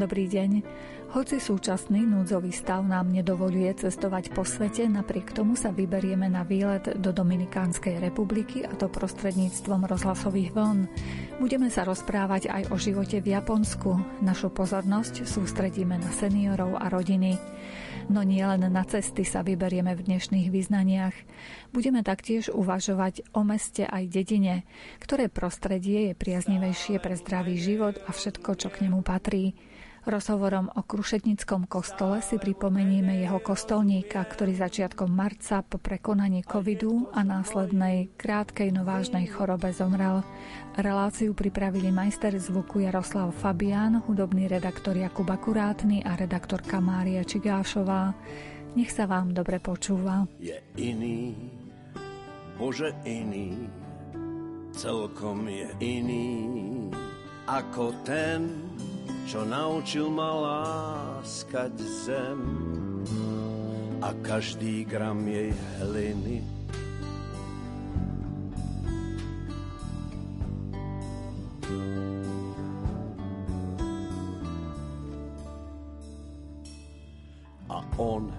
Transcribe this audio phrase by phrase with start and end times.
[0.00, 0.64] Dobrý deň.
[1.12, 6.96] Hoci súčasný núdzový stav nám nedovoluje cestovať po svete, napriek tomu sa vyberieme na výlet
[6.96, 10.88] do Dominikánskej republiky a to prostredníctvom rozhlasových vln.
[11.36, 14.24] Budeme sa rozprávať aj o živote v Japonsku.
[14.24, 17.36] Našu pozornosť sústredíme na seniorov a rodiny.
[18.08, 21.14] No nie len na cesty sa vyberieme v dnešných význaniach.
[21.76, 24.64] Budeme taktiež uvažovať o meste aj dedine,
[25.04, 29.52] ktoré prostredie je priaznivejšie pre zdravý život a všetko, čo k nemu patrí.
[30.00, 37.20] Rozhovorom o Krušetnickom kostole si pripomenieme jeho kostolníka, ktorý začiatkom marca po prekonaní covidu a
[37.20, 40.24] následnej krátkej no vážnej chorobe zomrel.
[40.80, 48.16] Reláciu pripravili majster zvuku Jaroslav Fabián, hudobný redaktor Jakub Akurátny a redaktorka Mária Čigášová.
[48.72, 50.24] Nech sa vám dobre počúva.
[50.40, 51.36] Je iný,
[52.56, 53.68] Bože iný,
[54.72, 56.28] celkom je iný
[57.50, 58.46] ako ten,
[59.30, 62.42] čo naučil ma láskať zem
[64.02, 66.42] a každý gram jej hliny.
[77.70, 78.34] A on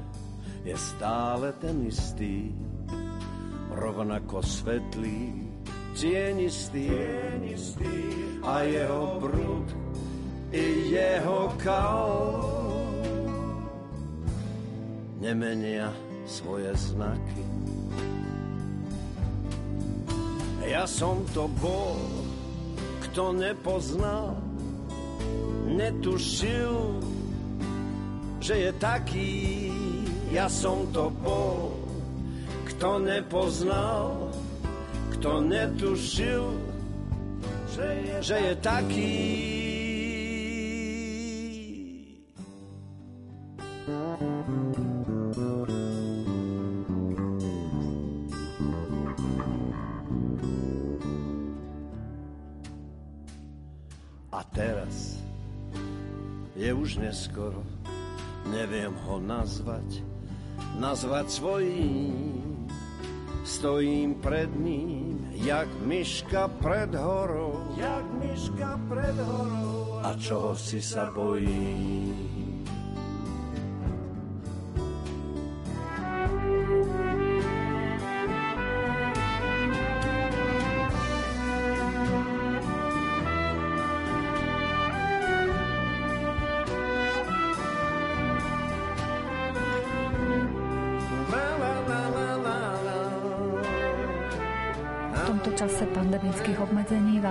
[0.67, 2.52] je stále ten istý,
[3.80, 5.39] rovnako svetlý,
[5.95, 7.95] tienistý, tienistý
[8.44, 9.72] a jeho brud
[10.52, 12.11] i jeho kal
[15.23, 15.95] nemenia
[16.27, 17.43] svoje znaky.
[20.67, 21.99] Ja som to bol,
[23.08, 24.35] kto nepoznal,
[25.71, 26.99] netušil,
[28.43, 29.33] že je taký.
[30.31, 31.75] Ja som to bol,
[32.71, 34.31] kto nepoznal,
[35.15, 36.55] kto netušil,
[37.71, 39.61] že je, že je taký.
[57.21, 57.61] Neskoro,
[58.49, 60.02] neviem ho nazvať,
[60.82, 62.65] nazvať svojím.
[63.45, 71.14] Stojím pred ním, jak myška pred horou, jak myška pred horou, a čoho si sa
[71.14, 72.40] bojím.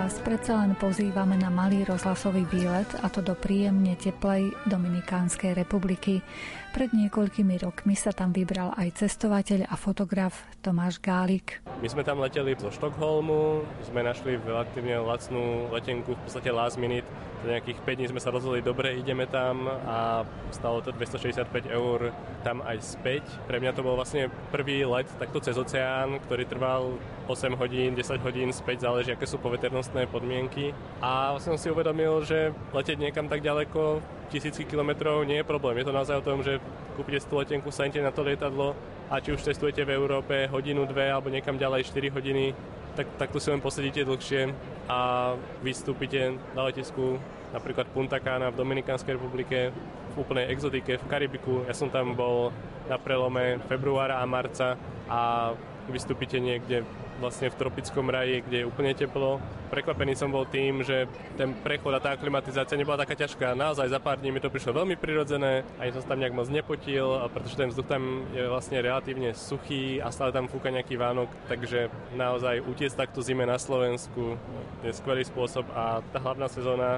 [0.01, 6.25] Vás predsa len pozývame na malý rozhlasový výlet a to do príjemne teplej Dominikánskej republiky.
[6.73, 11.61] Pred niekoľkými rokmi sa tam vybral aj cestovateľ a fotograf Tomáš Gálik.
[11.85, 17.05] My sme tam leteli zo Štokholmu, sme našli relatívne lacnú letenku, v podstate last minute.
[17.41, 20.21] Nejakých 5 dní sme sa rozhodli, dobre, ideme tam a
[20.53, 22.13] stalo to 265 eur
[22.45, 23.25] tam aj späť.
[23.49, 28.21] Pre mňa to bol vlastne prvý let takto cez oceán, ktorý trval 8 hodín, 10
[28.21, 30.69] hodín späť, záleží, aké sú poveternostné podmienky.
[31.01, 35.81] A vlastne som si uvedomil, že letieť niekam tak ďaleko tisícky kilometrov nie je problém.
[35.81, 36.61] Je to naozaj o tom, že
[36.93, 38.77] kúpite tú letenku, sadnete na to lietadlo
[39.09, 42.55] a či už cestujete v Európe hodinu, dve alebo niekam ďalej 4 hodiny,
[42.95, 44.51] tak, tak tu si len posedíte dlhšie
[44.89, 47.19] a vystúpite na letisku
[47.51, 49.75] napríklad Punta Cana v Dominikánskej republike,
[50.11, 51.63] v úplnej exotike v Karibiku.
[51.67, 52.51] Ja som tam bol
[52.87, 54.75] na prelome februára a marca
[55.07, 55.51] a
[55.91, 56.83] vystúpite niekde
[57.21, 59.37] vlastne v tropickom raji, kde je úplne teplo.
[59.69, 61.05] Prekvapený som bol tým, že
[61.37, 63.53] ten prechod a tá klimatizácia nebola taká ťažká.
[63.53, 66.49] Naozaj za pár dní mi to prišlo veľmi prirodzené, ani som sa tam nejak moc
[66.49, 71.29] nepotil, pretože ten vzduch tam je vlastne relatívne suchý a stále tam fúka nejaký vánok,
[71.45, 74.35] takže naozaj utiecť takto zime na Slovensku
[74.81, 76.97] je skvelý spôsob a tá hlavná sezóna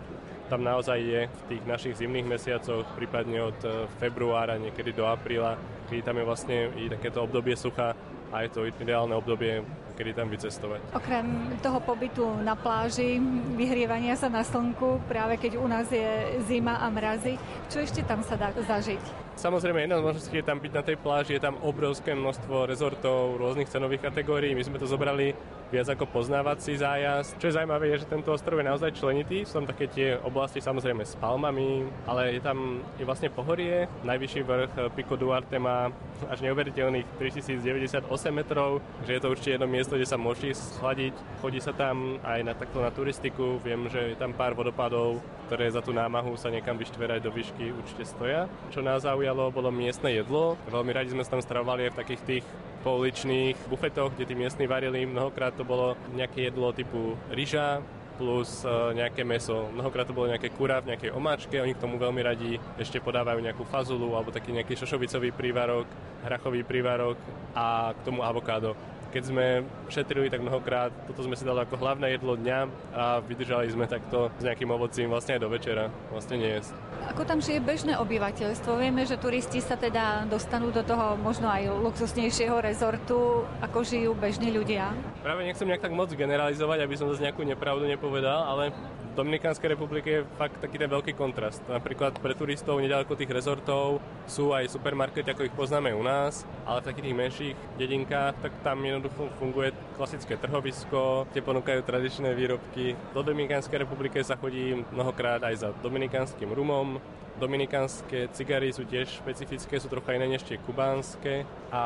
[0.53, 5.57] tam naozaj je v tých našich zimných mesiacoch, prípadne od eh, februára niekedy do apríla,
[5.89, 7.97] kedy tam je vlastne i takéto obdobie sucha
[8.33, 9.61] a je to ideálne obdobie
[9.93, 10.81] kedy tam vycestovať.
[10.97, 13.21] Okrem toho pobytu na pláži,
[13.53, 17.37] vyhrievania sa na slnku, práve keď u nás je zima a mrazy,
[17.69, 19.22] čo ešte tam sa dá zažiť?
[19.33, 23.41] Samozrejme, jedna z možností je tam byť na tej pláži, je tam obrovské množstvo rezortov
[23.41, 24.53] rôznych cenových kategórií.
[24.53, 25.33] My sme to zobrali
[25.73, 27.41] viac ako poznávací zájazd.
[27.41, 29.41] Čo je zaujímavé, je, že tento ostrov je naozaj členitý.
[29.41, 33.89] Sú tam také tie oblasti samozrejme s palmami, ale je tam je vlastne pohorie.
[34.05, 35.89] Najvyšší vrch Pico Duarte má
[36.29, 41.17] až neuveriteľných 3098 metrov, že je to určite jedno miesto, kde sa môžete schladiť.
[41.41, 45.73] Chodí sa tam aj na takto na turistiku, viem, že je tam pár vodopádov, ktoré
[45.73, 48.45] za tú námahu sa niekam vyštverať do výšky určite stoja.
[48.69, 50.59] Čo nás zaujalo, bolo miestne jedlo.
[50.67, 52.45] Veľmi radi sme sa tam stravovali aj v takých tých
[52.83, 55.07] pouličných bufetoch, kde tí miestni varili.
[55.07, 57.79] Mnohokrát to bolo nejaké jedlo typu ryža,
[58.19, 59.71] plus e, nejaké meso.
[59.71, 63.39] Mnohokrát to bolo nejaké kurá v nejakej omáčke, oni k tomu veľmi radi ešte podávajú
[63.39, 65.87] nejakú fazulu alebo taký nejaký šošovicový prívarok,
[66.27, 67.15] hrachový prívarok
[67.55, 68.75] a k tomu avokádo.
[69.13, 69.61] Keď sme
[69.93, 72.59] šetrili tak mnohokrát, toto sme si dali ako hlavné jedlo dňa
[72.97, 76.73] a vydržali sme takto s nejakým ovocím vlastne aj do večera, vlastne nejesť.
[77.13, 78.73] Ako tam žije bežné obyvateľstvo?
[78.73, 84.49] Vieme, že turisti sa teda dostanú do toho možno aj luxusnejšieho rezortu, ako žijú bežní
[84.49, 84.89] ľudia.
[85.21, 88.73] Práve nechcem nejak tak moc generalizovať, aby som zase nejakú nepravdu nepovedal, ale
[89.13, 91.61] Dominikánskej republike je fakt taký ten veľký kontrast.
[91.69, 96.81] Napríklad pre turistov nedaleko tých rezortov sú aj supermarkety, ako ich poznáme u nás, ale
[96.81, 102.97] v takých tých menších dedinkách, tak tam jednoducho funguje klasické trhovisko, kde ponúkajú tradičné výrobky.
[103.13, 106.97] Do Dominikánskej republike sa chodí mnohokrát aj za dominikánskym rumom,
[107.43, 111.43] Dominikánske cigary sú tiež špecifické, sú trocha iné než tie kubánske
[111.75, 111.83] a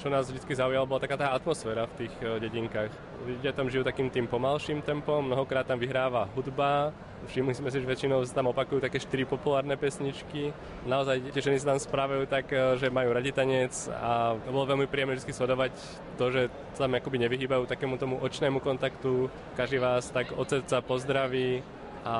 [0.00, 2.88] čo nás vždy zaujalo, bola taká tá atmosféra v tých e, dedinkách.
[3.28, 7.88] Ľudia tam žijú takým tým pomalším tempom, mnohokrát tam vyhráva hudba, Všimli sme si, že
[7.88, 10.52] väčšinou sa tam opakujú také štyri populárne pesničky.
[10.84, 14.84] Naozaj tie ženy sa tam správajú tak, e, že majú radi tanec a bolo veľmi
[14.84, 15.72] príjemné vždy sledovať
[16.20, 16.42] to, že
[16.76, 19.32] sa tam akoby nevyhýbajú takému tomu očnému kontaktu.
[19.56, 21.64] Každý vás tak od srdca pozdraví,
[22.04, 22.14] a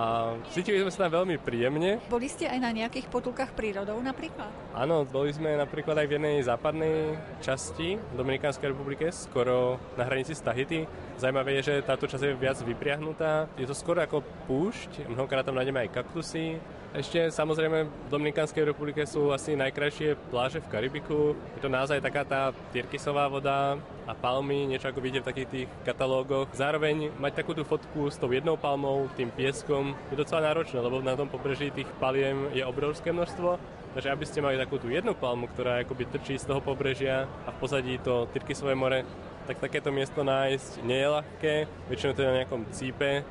[0.49, 2.01] cítili sme sa tam veľmi príjemne.
[2.09, 4.49] Boli ste aj na nejakých potulkách prírodou napríklad?
[4.73, 10.41] Áno, boli sme napríklad aj v jednej západnej časti Dominikánskej republike, skoro na hranici s
[10.41, 10.89] Tahiti.
[11.19, 13.47] Zajímavé je, že táto časť je viac vypriahnutá.
[13.55, 16.59] Je to skoro ako púšť, mnohokrát tam nájdeme aj kaktusy,
[16.95, 21.35] ešte samozrejme v Dominikánskej republike sú asi najkrajšie pláže v Karibiku.
[21.59, 23.75] Je to naozaj taká tá tyrkysová voda
[24.07, 26.55] a palmy, niečo ako vidíte v takých tých katalógoch.
[26.55, 31.03] Zároveň mať takú tú fotku s tou jednou palmou, tým pieskom, je docela náročné, lebo
[31.03, 33.59] na tom pobreží tých paliem je obrovské množstvo.
[33.99, 37.51] Takže aby ste mali takú tú jednu palmu, ktorá akoby trčí z toho pobrežia a
[37.51, 39.03] v pozadí to Tyrkisové more,
[39.45, 41.55] tak takéto miesto nájsť nie je ľahké.
[41.93, 43.25] Väčšinou to je na nejakom cípe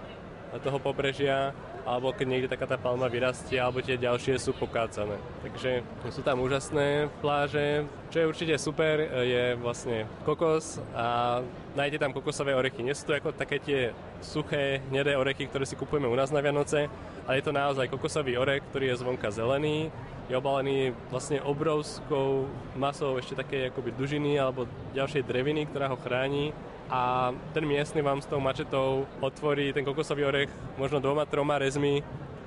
[0.62, 1.52] toho pobrežia
[1.84, 5.20] alebo keď niekde taká tá palma vyrastie, alebo tie ďalšie sú pokácané.
[5.44, 5.84] Takže
[6.16, 7.84] sú tam úžasné pláže.
[8.08, 11.40] Čo je určite super, je vlastne kokos a
[11.76, 12.88] nájdete tam kokosové orechy.
[12.88, 13.92] Nie sú to ako také tie
[14.24, 16.88] suché, hnedé orechy, ktoré si kupujeme u nás na Vianoce,
[17.28, 19.92] ale je to naozaj kokosový orech, ktorý je zvonka zelený,
[20.30, 22.48] je obalený vlastne obrovskou
[22.80, 26.56] masou ešte také akoby dužiny alebo ďalšej dreviny, ktorá ho chráni
[26.88, 32.04] a ten miestny vám s tou mačetou otvorí ten kokosový orech možno dvoma, troma rezmi.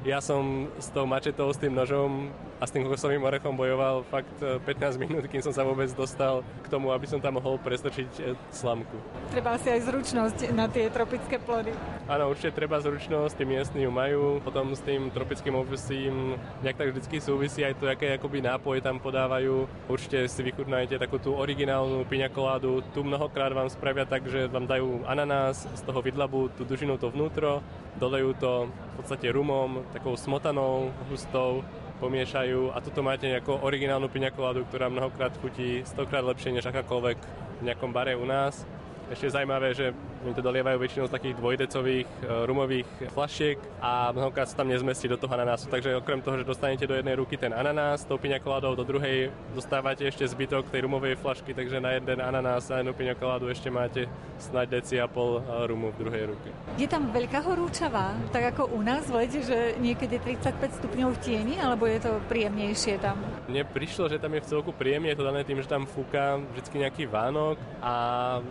[0.06, 4.40] Ja som s tou mačetou, s tým nožom a s tým kokosovým orechom bojoval fakt
[4.40, 8.10] 15 e, minút, kým som sa vôbec dostal k tomu, aby som tam mohol prestrčiť
[8.16, 8.96] e, slamku.
[9.28, 11.76] Treba si aj zručnosť na tie tropické plody.
[12.08, 14.40] Áno, určite treba zručnosť, tí miestni ju majú.
[14.40, 18.96] Potom s tým tropickým ovesím nejak tak vždycky súvisí aj to, aké akoby nápoje tam
[19.04, 19.68] podávajú.
[19.92, 22.80] Určite si vychutnajte takú tú originálnu piňakoládu.
[22.96, 27.12] Tu mnohokrát vám spravia tak, že vám dajú ananás, z toho vydlabu tú dužinu to
[27.12, 27.60] vnútro,
[28.00, 31.60] dolejú to v podstate rumom, takou smotanou, hustou
[31.96, 37.18] pomiešajú a tuto máte nejakú originálnu piňakoládu, ktorá mnohokrát chutí stokrát lepšie než akákoľvek
[37.60, 38.68] v nejakom bare u nás.
[39.06, 39.94] Ešte je zaujímavé, že
[40.26, 42.20] oni to dolievajú väčšinou z takých dvojdecových e,
[42.50, 45.70] rumových flašiek a mnohokrát sa tam nezmestí do toho ananásu.
[45.70, 50.02] Takže okrem toho, že dostanete do jednej ruky ten ananás, tou piňakoládou do druhej dostávate
[50.02, 54.10] ešte zbytok tej rumovej flašky, takže na jeden ananás a jednu piňakoládu ešte máte
[54.42, 56.50] snáď deci a pol e, rumu v druhej ruke.
[56.74, 61.18] Je tam veľká horúčava, tak ako u nás v lete, že niekedy 35 stupňov v
[61.22, 63.22] tieni, alebo je to príjemnejšie tam?
[63.46, 66.42] Mne prišlo, že tam je v celku príjemne, je to dané tým, že tam fúka
[66.58, 67.94] vždy nejaký Vánok a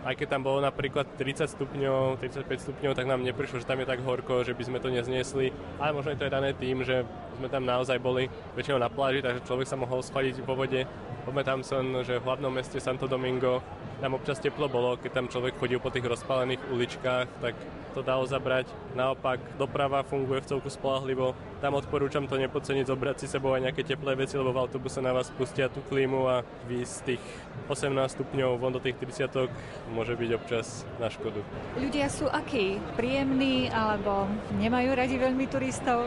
[0.08, 3.90] aj keď tam bolo napríklad 30 stupňov, 35 stupňov, tak nám neprišlo, že tam je
[3.90, 5.50] tak horko, že by sme to nezniesli.
[5.82, 7.02] Ale možno je to aj dané tým, že
[7.34, 10.86] sme tam naozaj boli väčšinou na pláži, takže človek sa mohol schladiť vo vode.
[11.26, 13.58] Pamätám som, že v hlavnom meste Santo Domingo
[13.98, 17.58] tam občas teplo bolo, keď tam človek chodil po tých rozpálených uličkách, tak
[17.96, 18.70] to dalo zabrať.
[18.94, 21.34] Naopak, doprava funguje v celku spolahlivo.
[21.56, 25.16] Tam odporúčam to nepodceniť, zobrať si sebou aj nejaké teplé veci, lebo v autobuse na
[25.16, 27.24] vás pustia tú klímu a vy z tých
[27.72, 29.48] 18 stupňov von do tých 30
[29.88, 31.40] môže byť občas na škodu.
[31.80, 32.76] Ľudia sú akí?
[33.00, 34.28] Príjemní alebo
[34.60, 36.04] nemajú radi veľmi turistov?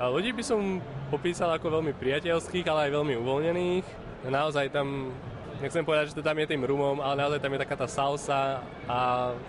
[0.00, 0.80] A ľudí by som
[1.12, 3.86] popísal ako veľmi priateľských, ale aj veľmi uvoľnených.
[4.24, 5.12] Naozaj tam
[5.60, 8.62] nechcem povedať, že to tam je tým rumom, ale naozaj tam je taká tá salsa
[8.86, 8.98] a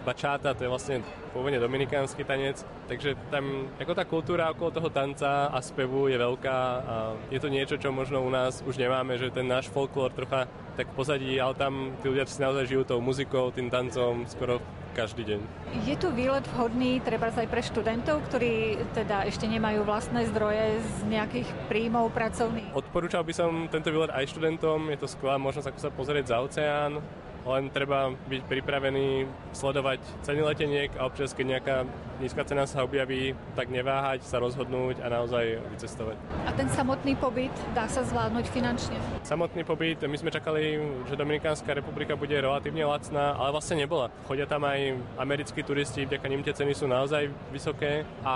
[0.05, 0.97] bačáta, to je vlastne
[1.31, 6.59] pôvodne dominikánsky tanec, takže tam ako tá kultúra okolo toho tanca a spevu je veľká
[6.81, 6.95] a
[7.29, 10.95] je to niečo, čo možno u nás už nemáme, že ten náš folklór trocha tak
[10.95, 14.63] pozadí, ale tam tí ľudia si naozaj žijú tou muzikou, tým tancom skoro
[14.95, 15.39] každý deň.
[15.83, 20.95] Je tu výlet vhodný treba aj pre študentov, ktorí teda ešte nemajú vlastné zdroje z
[21.11, 22.71] nejakých príjmov pracovných?
[22.71, 26.37] Odporúčal by som tento výlet aj študentom, je to skvelá možnosť ako sa pozrieť za
[26.39, 26.91] oceán,
[27.47, 31.75] len treba byť pripravený sledovať ceny leteniek a občas, keď nejaká
[32.19, 36.19] nízka cena sa objaví, tak neváhať, sa rozhodnúť a naozaj vycestovať.
[36.43, 38.99] A ten samotný pobyt dá sa zvládnuť finančne?
[39.23, 40.75] Samotný pobyt, my sme čakali,
[41.07, 44.11] že Dominikánska republika bude relatívne lacná, ale vlastne nebola.
[44.27, 48.35] Chodia tam aj americkí turisti, vďaka nim tie ceny sú naozaj vysoké a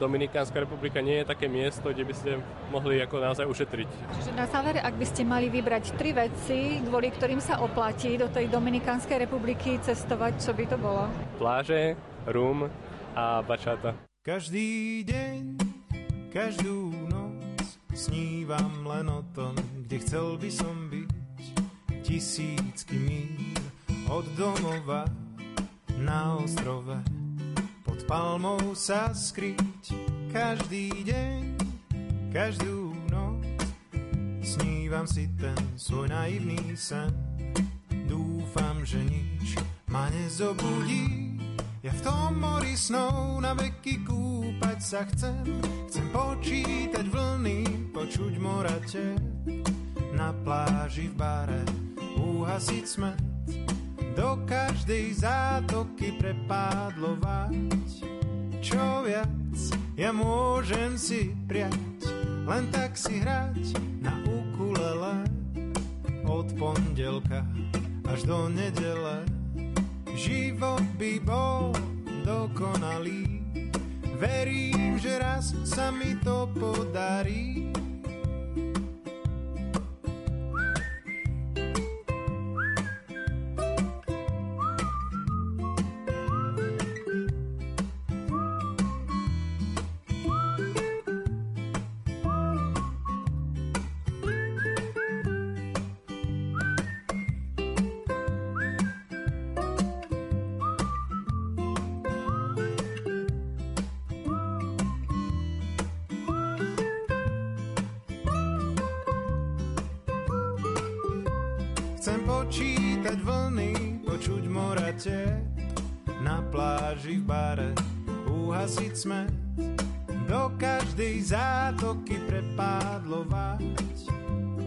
[0.00, 2.30] Dominikánska republika nie je také miesto, kde by ste
[2.72, 3.88] mohli ako naozaj ušetriť.
[4.16, 8.30] Čiže na záver, ak by ste mali vybrať tri veci, kvôli ktorým sa oplatí do
[8.30, 11.10] tej Dominikánskej republiky cestovať, čo by to bolo?
[11.42, 11.98] Pláže,
[12.30, 12.70] rum
[13.18, 13.98] a bačata.
[14.22, 15.58] Každý deň,
[16.30, 21.10] každú noc snívam len o tom, kde chcel by som byť.
[22.06, 23.58] Tisícky míl
[24.06, 25.02] od domova
[25.98, 26.94] na ostrove
[27.82, 29.98] pod palmou sa skryť.
[30.30, 31.38] Každý deň,
[32.30, 33.42] každú noc
[34.46, 37.31] snívam si ten svoj naivný sen
[38.82, 39.54] že nič
[39.86, 41.38] ma nezobudí.
[41.82, 45.42] Ja v tom mori snov na veky kúpať sa chcem.
[45.90, 49.18] Chcem počítať vlny, počuť morate.
[50.14, 51.62] Na pláži v bare
[52.18, 53.22] uhasiť smet.
[54.14, 57.54] Do každej zátoky prepádlovať.
[58.62, 59.58] Čo viac
[59.98, 62.06] ja môžem si priať,
[62.46, 65.26] len tak si hrať na ukulele
[66.24, 67.42] od pondelka
[68.12, 69.24] až do nedele.
[70.12, 71.72] Život by bol
[72.28, 73.40] dokonalý,
[74.20, 77.61] verím, že raz sa mi to podarí.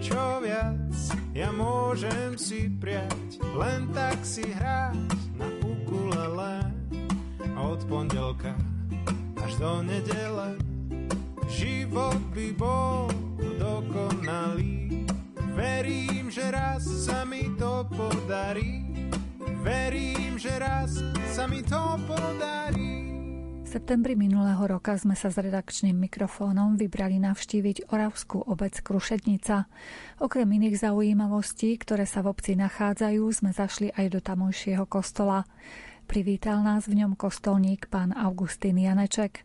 [0.05, 0.93] Čo viac
[1.33, 5.01] ja môžem si priať, len tak si hrať
[5.33, 6.61] na ukulele.
[7.57, 8.53] Od pondelka
[9.41, 10.61] až do nedele
[11.49, 13.09] život by bol
[13.57, 15.09] dokonalý.
[15.57, 18.85] Verím, že raz sa mi to podarí.
[19.65, 21.01] Verím, že raz
[21.33, 22.94] sa mi to podarí
[23.75, 29.67] septembri minulého roka sme sa s redakčným mikrofónom vybrali navštíviť Oravskú obec Krušetnica.
[30.23, 35.43] Okrem iných zaujímavostí, ktoré sa v obci nachádzajú, sme zašli aj do tamojšieho kostola.
[36.07, 39.43] Privítal nás v ňom kostolník pán Augustín Janeček.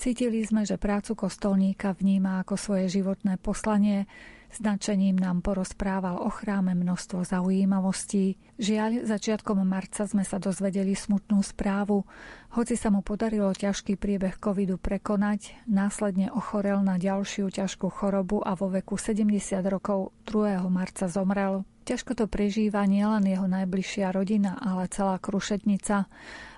[0.00, 4.08] Cítili sme, že prácu kostolníka vníma ako svoje životné poslanie,
[4.56, 8.40] Značením nám porozprával o chráme množstvo zaujímavostí.
[8.56, 12.08] Žiaľ, začiatkom marca sme sa dozvedeli smutnú správu.
[12.56, 18.56] Hoci sa mu podarilo ťažký priebeh covidu prekonať, následne ochorel na ďalšiu ťažkú chorobu a
[18.56, 19.28] vo veku 70
[19.68, 20.64] rokov 2.
[20.72, 21.68] marca zomrel.
[21.84, 26.08] Ťažko to prežíva nielen jeho najbližšia rodina, ale celá krušetnica.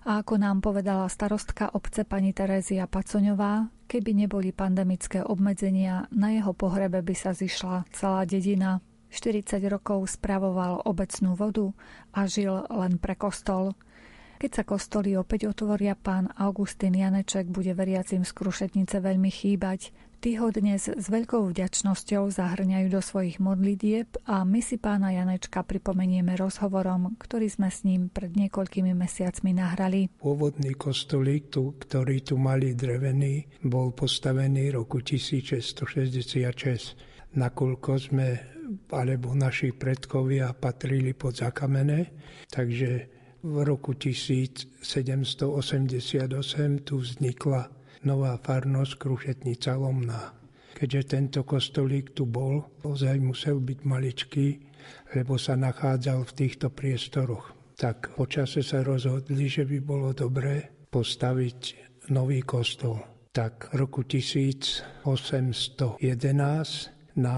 [0.06, 6.52] A ako nám povedala starostka obce pani Terézia Pacoňová, keby neboli pandemické obmedzenia, na jeho
[6.52, 8.84] pohrebe by sa zišla celá dedina.
[9.08, 11.72] 40 rokov spravoval obecnú vodu
[12.12, 13.72] a žil len pre kostol.
[14.38, 19.90] Keď sa kostoly opäť otvoria, pán Augustín Janeček bude veriacim z Krušetnice veľmi chýbať.
[20.18, 25.62] Tí ho dnes s veľkou vďačnosťou zahrňajú do svojich modlitieb a my si pána Janečka
[25.62, 30.10] pripomenieme rozhovorom, ktorý sme s ním pred niekoľkými mesiacmi nahrali.
[30.18, 37.38] Pôvodný kostolík, tu, ktorý tu mali drevený, bol postavený roku 1666.
[37.38, 38.28] Nakoľko sme,
[38.90, 42.10] alebo naši predkovia patrili pod zakamene,
[42.50, 42.90] takže
[43.46, 44.82] v roku 1788
[46.82, 50.34] tu vznikla nová farnosť Krušetnica Lomná.
[50.78, 54.48] Keďže tento kostolík tu bol, ozaj musel byť maličký,
[55.18, 57.50] lebo sa nachádzal v týchto priestoroch.
[57.74, 61.60] Tak počase sa rozhodli, že by bolo dobré postaviť
[62.14, 63.02] nový kostol.
[63.34, 65.02] Tak v roku 1811
[67.18, 67.36] na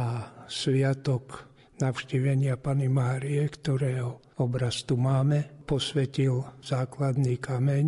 [0.48, 1.48] sviatok
[1.80, 7.86] navštívenia Pany Márie, ktorého obraz tu máme, posvetil základný kameň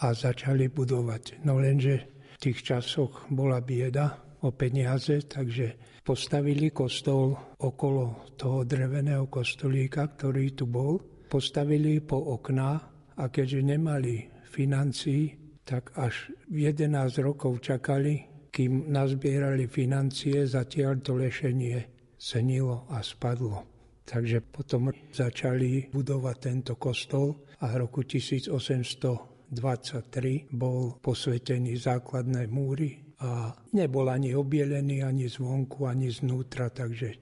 [0.00, 1.44] a začali budovať.
[1.44, 2.13] No lenže
[2.44, 10.68] tých časoch bola bieda o peniaze, takže postavili kostol okolo toho dreveného kostolíka, ktorý tu
[10.68, 11.00] bol.
[11.24, 12.72] Postavili po okná
[13.16, 15.32] a keďže nemali financií,
[15.64, 16.92] tak až 11
[17.24, 21.80] rokov čakali, kým nazbierali financie, zatiaľ to lešenie
[22.20, 23.64] senilo a spadlo.
[24.04, 28.04] Takže potom začali budovať tento kostol a v roku
[29.54, 37.14] 1823 bol posvetený základné múry a nebol ani obielený ani zvonku, ani znútra, takže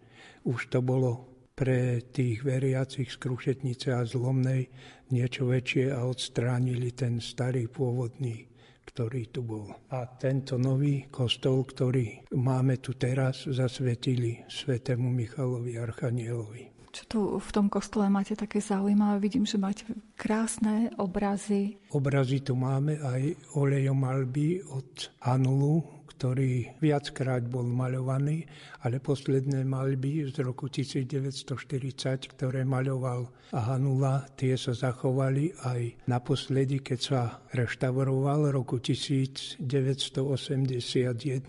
[0.48, 4.66] už to bolo pre tých veriacich z Krušetnice a Zlomnej
[5.12, 9.72] niečo väčšie a odstránili ten starý pôvodný ktorý tu bol.
[9.94, 16.71] A tento nový kostol, ktorý máme tu teraz, zasvetili svetému Michalovi Archanielovi.
[16.92, 19.16] Čo tu v tom kostole máte také zaujímavé?
[19.16, 21.80] Vidím, že máte krásne obrazy.
[21.88, 28.46] Obrazy tu máme aj olejom malby od Anulu, ktorý viackrát bol maľovaný,
[28.86, 37.00] ale posledné malby z roku 1940, ktoré maľoval Hanula, tie sa zachovali aj naposledy, keď
[37.02, 39.66] sa reštauroval roku 1981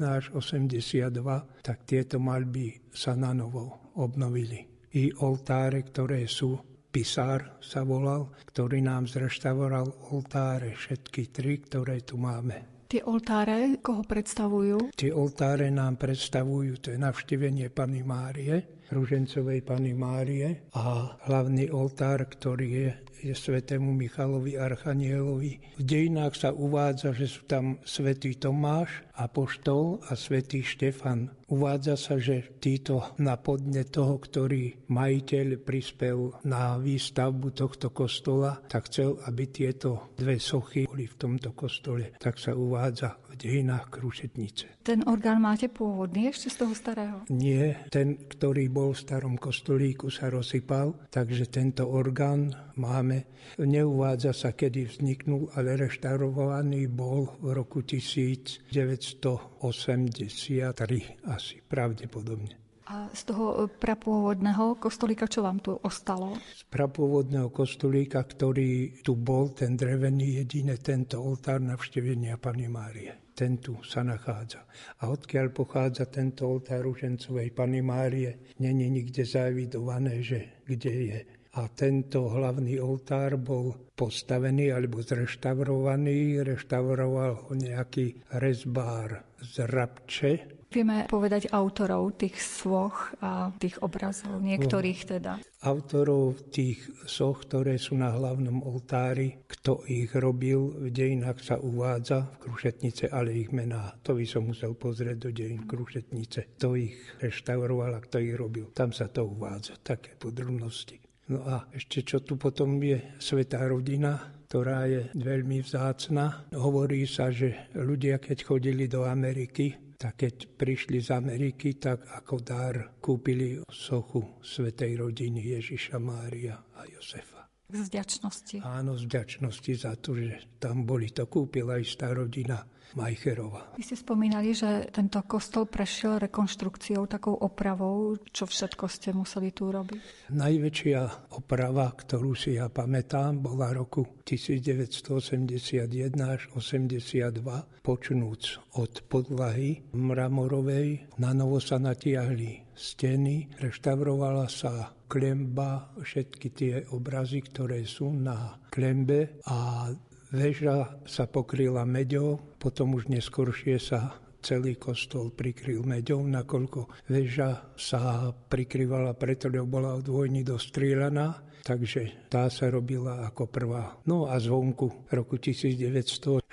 [0.02, 4.73] až 82, tak tieto malby sa na novo obnovili.
[4.94, 6.54] I oltáre, ktoré sú
[6.94, 12.86] Pisár sa volal, ktorý nám zreštauroval oltáre, všetky tri, ktoré tu máme.
[12.86, 14.94] Tie oltáre koho predstavujú?
[14.94, 22.30] Tie oltáre nám predstavujú, to je navštívenie Pany Márie, Ružencovej Pany Márie a hlavný oltár,
[22.30, 25.80] ktorý je je svetému Michalovi Archanielovi.
[25.80, 31.32] V dejinách sa uvádza, že sú tam svätý Tomáš, Apoštol a svätý Štefan.
[31.54, 38.90] Uvádza sa, že títo na podne toho, ktorý majiteľ prispel na výstavbu tohto kostola, tak
[38.90, 42.18] chcel, aby tieto dve sochy boli v tomto kostole.
[42.18, 44.82] Tak sa uvádza v dejinách Krušetnice.
[44.82, 47.22] Ten orgán máte pôvodný ešte z toho starého?
[47.30, 53.13] Nie, ten, ktorý bol v starom kostolíku, sa rozsypal, takže tento orgán máme.
[53.62, 62.60] Neuvádza sa, kedy vzniknul, ale reštaurovaný bol v roku 1900 1983 asi pravdepodobne.
[62.84, 66.36] A z toho prapôvodného kostolíka, čo vám tu ostalo?
[66.52, 73.32] Z prapôvodného kostolíka, ktorý tu bol, ten drevený, jedine tento oltár navštevenia Pany Márie.
[73.32, 74.68] Ten tu sa nachádza.
[75.00, 81.70] A odkiaľ pochádza tento oltár Ružencovej Pany Márie, není nikde zavidované, že kde je a
[81.70, 86.42] tento hlavný oltár bol postavený alebo zreštaurovaný.
[86.42, 90.34] Reštauroval ho nejaký rezbár z Rabče.
[90.74, 95.38] Vieme povedať autorov tých svoch a tých obrazov, niektorých teda.
[95.62, 102.26] Autorov tých soch, ktoré sú na hlavnom oltári, kto ich robil, v dejinách sa uvádza
[102.26, 103.94] v Krušetnice, ale ich mená.
[104.02, 106.58] To by som musel pozrieť do dejín Krušetnice.
[106.58, 108.74] Kto ich reštauroval a kto ich robil.
[108.74, 111.03] Tam sa to uvádza, také podrobnosti.
[111.32, 116.52] No a ešte čo tu potom je Svetá rodina, ktorá je veľmi vzácna.
[116.52, 122.36] Hovorí sa, že ľudia, keď chodili do Ameriky, tak keď prišli z Ameriky, tak ako
[122.44, 127.43] dar kúpili sochu Svetej rodiny Ježiša Mária a Josefa.
[127.74, 128.62] Z vďačnosti.
[128.62, 131.10] Áno, z vďačnosti za to, že tam boli.
[131.18, 132.62] To kúpila istá rodina
[132.94, 133.74] Majcherova.
[133.74, 138.22] Vy ste spomínali, že tento kostol prešiel rekonštrukciou, takou opravou.
[138.30, 140.30] Čo všetko ste museli tu robiť?
[140.30, 145.90] Najväčšia oprava, ktorú si ja pamätám, bola roku 1981
[146.22, 151.18] až 82, počnúc od podlahy mramorovej.
[151.18, 159.42] Na novo sa natiahli steny, reštaurovala sa klemba, všetky tie obrazy, ktoré sú na klembe
[159.46, 159.90] a
[160.34, 168.34] Väža sa pokryla meďou, potom už neskôršie sa celý kostol prikryl meďou, nakoľko väža sa
[168.34, 173.98] prikryvala preto, lebo bola od vojny dostrieľaná, takže tá sa robila ako prvá.
[174.06, 176.44] No a zvonku roku 1967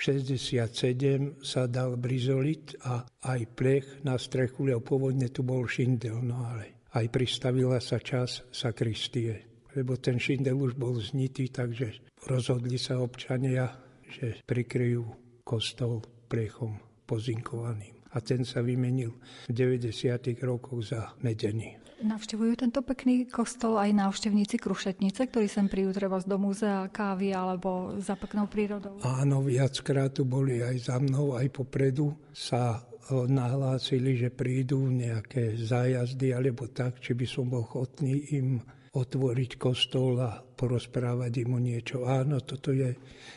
[1.43, 6.87] sa dal brizolit a aj plech na strechu, lebo pôvodne tu bol šindel, no ale
[6.95, 13.71] aj pristavila sa čas sakristie lebo ten šindel už bol znitý, takže rozhodli sa občania,
[14.11, 15.07] že prikryjú
[15.47, 17.95] kostol plechom pozinkovaným.
[18.11, 19.15] A ten sa vymenil
[19.47, 19.95] v 90.
[20.43, 21.79] rokoch za medený.
[22.01, 27.97] Navštevujú tento pekný kostol aj návštevníci Krušetnice, ktorí sem príjú treba do múzea kávy alebo
[28.01, 28.97] za peknou prírodou?
[29.05, 36.33] Áno, viackrát tu boli aj za mnou, aj popredu sa nahlásili, že prídu nejaké zájazdy
[36.33, 42.11] alebo tak, či by som bol ochotný im otvoriť kostol a porozprávať im o niečo.
[42.11, 42.91] Áno, toto je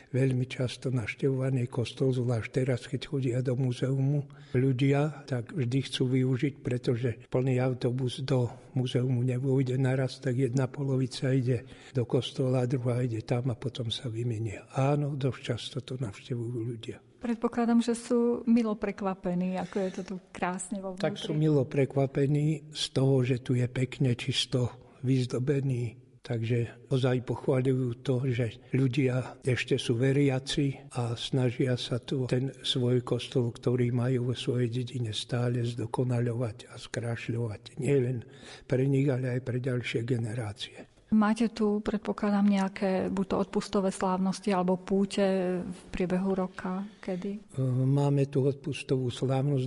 [0.10, 4.26] veľmi často naštevovaný kostol, zvlášť teraz, keď chodia do muzeumu
[4.58, 11.30] ľudia, tak vždy chcú využiť, pretože plný autobus do muzeumu nevôjde naraz, tak jedna polovica
[11.30, 14.66] ide do kostola, druhá ide tam a potom sa vymenia.
[14.74, 16.98] Áno, dosť často to navštevujú ľudia.
[17.24, 21.08] Predpokladám, že sú milo prekvapení, ako je to tu krásne vo vnútri.
[21.08, 26.00] Tak sú milo prekvapení z toho, že tu je pekne čisto vyzdobený.
[26.24, 33.04] Takže ozaj pochváľujú to, že ľudia ešte sú veriaci a snažia sa tu ten svoj
[33.04, 37.76] kostol, ktorý majú vo svojej dedine stále zdokonaľovať a skrášľovať.
[37.84, 38.24] Nie len
[38.64, 40.93] pre nich, ale aj pre ďalšie generácie.
[41.14, 45.22] Máte tu, predpokladám, nejaké buď to odpustové slávnosti alebo púte
[45.62, 46.90] v priebehu roka?
[46.98, 47.54] Kedy?
[47.86, 49.66] Máme tu odpustovú slávnosť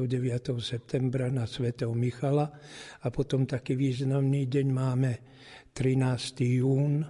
[0.00, 0.08] 29.
[0.64, 2.48] septembra na svätého Michala
[3.04, 5.10] a potom taký významný deň máme
[5.76, 6.56] 13.
[6.56, 7.04] jún,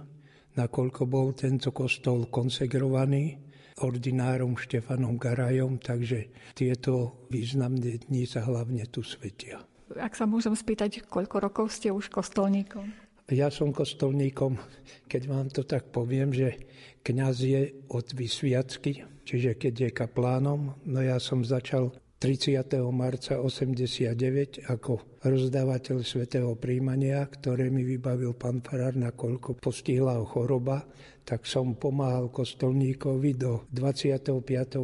[0.59, 3.39] nakoľko bol tento kostol konsegrovaný
[3.79, 9.63] ordinárom Štefanom Garajom, takže tieto významné dni sa hlavne tu svetia.
[9.95, 13.08] Ak sa môžem spýtať, koľko rokov ste už kostolníkom?
[13.29, 14.57] Ja som kostolníkom,
[15.05, 16.65] keď vám to tak poviem, že
[17.05, 17.61] kňaz je
[17.93, 20.73] od vysviacky, čiže keď je kaplánom.
[20.89, 22.57] No ja som začal 30.
[22.91, 30.83] marca 89 ako rozdávateľ svetého príjmania, ktoré mi vybavil pán Farár, nakoľko postihla ho choroba,
[31.21, 34.41] tak som pomáhal kostolníkovi do 25.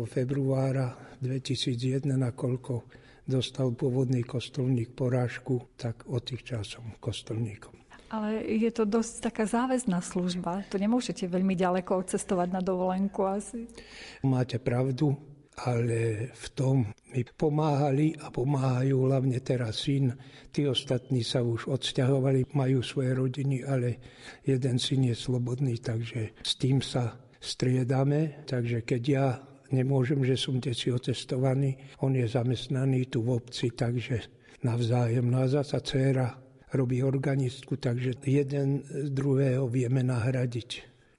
[0.08, 2.74] februára 2001, nakoľko
[3.28, 7.75] dostal pôvodný kostolník porážku, tak od tých časom kostolníkom.
[8.15, 10.63] Ale je to dosť taká záväzná služba.
[10.71, 13.67] To nemôžete veľmi ďaleko cestovať na dovolenku asi.
[14.23, 15.19] Máte pravdu,
[15.67, 16.75] ale v tom
[17.12, 20.15] mi pomáhali a pomáhajú hlavne teraz syn.
[20.56, 23.99] Tí ostatní sa už odsťahovali, majú svoje rodiny, ale
[24.47, 28.47] jeden syn je slobodný, takže s tým sa striedame.
[28.47, 29.28] Takže keď ja
[29.75, 34.23] nemôžem, že som deci otestovaný, on je zamestnaný tu v obci, takže
[34.63, 35.28] navzájem.
[35.28, 40.69] No a zasa dcera robí organistku, takže jeden z druhého vieme nahradiť,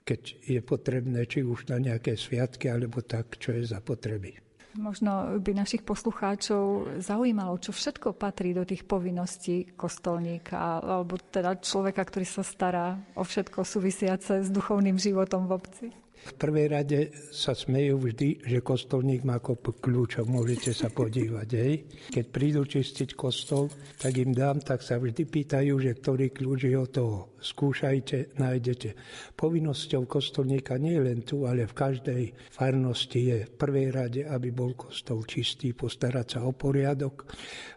[0.02, 4.38] keď je potrebné, či už na nejaké sviatky, alebo tak, čo je za potreby.
[4.76, 12.04] Možno by našich poslucháčov zaujímalo, čo všetko patrí do tých povinností kostolníka, alebo teda človeka,
[12.04, 15.86] ktorý sa stará o všetko súvisiace s duchovným životom v obci.
[16.26, 21.48] V prvej rade sa smejú vždy, že kostolník má kopu kľúčov, môžete sa podívať.
[21.54, 21.74] Hej.
[22.10, 26.74] Keď prídu čistiť kostol, tak im dám, tak sa vždy pýtajú, že ktorý kľúč je
[26.74, 27.18] od toho.
[27.38, 28.98] Skúšajte, nájdete.
[29.38, 34.74] Povinnosťou kostolníka nie len tu, ale v každej farnosti je v prvej rade, aby bol
[34.74, 37.30] kostol čistý, postarať sa o poriadok,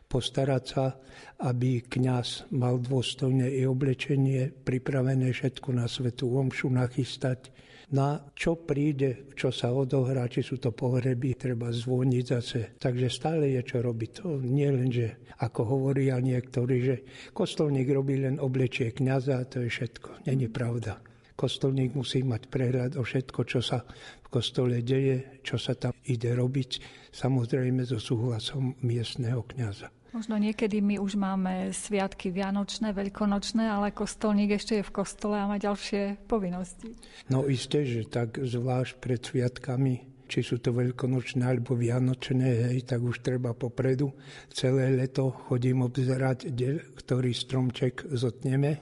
[0.10, 0.98] postarať sa,
[1.46, 7.54] aby kňaz mal dôstojné i oblečenie, pripravené všetko na svetú omšu nachystať,
[7.90, 12.62] na čo príde, čo sa odohrá, či sú to pohreby, treba zvoniť zase.
[12.78, 14.10] Takže stále je čo robiť.
[14.22, 16.96] To nie len, že ako hovoria niektorí, že
[17.34, 20.30] kostolník robí len oblečie kniaza a to je všetko.
[20.30, 21.02] Není pravda.
[21.40, 23.82] Kostolník musí mať prehľad o všetko, čo sa
[24.22, 26.72] v kostole deje, čo sa tam ide robiť,
[27.16, 29.88] samozrejme so súhlasom miestneho kniaza.
[30.10, 35.46] Možno niekedy my už máme sviatky vianočné, veľkonočné, ale kostolník ešte je v kostole a
[35.46, 36.98] má ďalšie povinnosti.
[37.30, 43.02] No isté, že tak zvlášť pred sviatkami či sú to veľkonočné alebo vianočné, hej, tak
[43.02, 44.14] už treba popredu.
[44.54, 48.78] Celé leto chodím obzerať, kde, ktorý stromček zotneme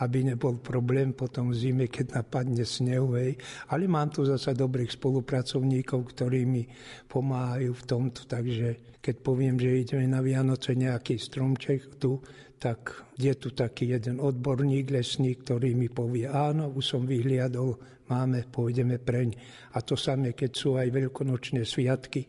[0.00, 3.14] aby nebol problém potom v zime, keď napadne snehu.
[3.20, 3.36] Hej.
[3.68, 6.64] Ale mám tu zasa dobrých spolupracovníkov, ktorí mi
[7.06, 12.20] pomáhajú v tomto, takže keď poviem, že ideme na Vianoce nejaký stromček tu,
[12.60, 17.80] tak je tu taký jeden odborník lesník, ktorý mi povie, áno, už som vyhliadol,
[18.12, 19.32] máme, pôjdeme preň.
[19.72, 22.28] A to samé, keď sú aj veľkonočné sviatky,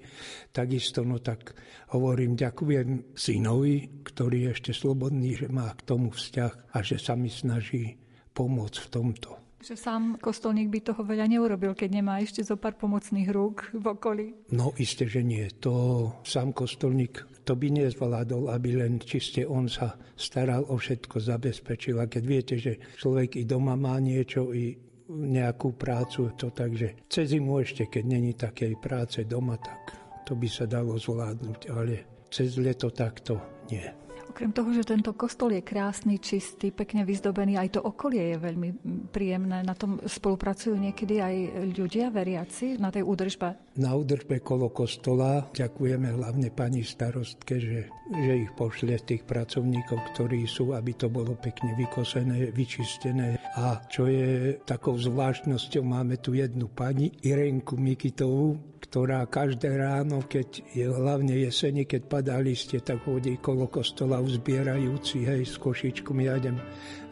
[0.55, 1.51] takisto, no tak
[1.91, 7.19] hovorím, ďakujem synovi, ktorý je ešte slobodný, že má k tomu vzťah a že sa
[7.19, 7.99] mi snaží
[8.31, 9.29] pomôcť v tomto.
[9.61, 13.85] Že sám kostolník by toho veľa neurobil, keď nemá ešte zo pár pomocných rúk v
[13.93, 14.27] okolí.
[14.57, 15.45] No isté, že nie.
[15.61, 21.97] To sám kostolník to by nezvládol, aby len čiste on sa staral o všetko, zabezpečil.
[22.01, 24.73] A keď viete, že človek i doma má niečo, i
[25.11, 29.91] nejakú prácu, to takže cez zimu ešte, keď není takej práce doma, tak
[30.23, 31.93] to by sa dalo zvládnuť, ale
[32.31, 34.00] cez leto takto nie.
[34.31, 38.69] Okrem toho, že tento kostol je krásny, čistý, pekne vyzdobený, aj to okolie je veľmi
[39.11, 39.59] príjemné.
[39.59, 41.35] Na tom spolupracujú niekedy aj
[41.75, 43.75] ľudia, veriaci, na tej údržbe?
[43.75, 50.47] Na údržbe kolo kostola ďakujeme hlavne pani starostke, že, že ich pošle tých pracovníkov, ktorí
[50.47, 53.35] sú, aby to bolo pekne vykosené, vyčistené.
[53.59, 60.67] A čo je takou zvláštnosťou, máme tu jednu pani, Irenku Mikitovú, ktorá každé ráno, keď
[60.75, 66.19] je hlavne jeseni, keď padá listie, tak hodí kolo kostola uzbierajúci, hej, s košičkom.
[66.19, 66.59] Ja idem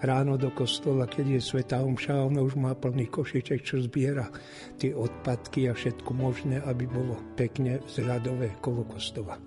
[0.04, 4.28] ráno do kostola, keď je Sveta Omša, ona už má plný košiček, čo zbiera
[4.76, 9.40] tie odpadky a všetko možné, aby bolo pekne zradové kolo kostola.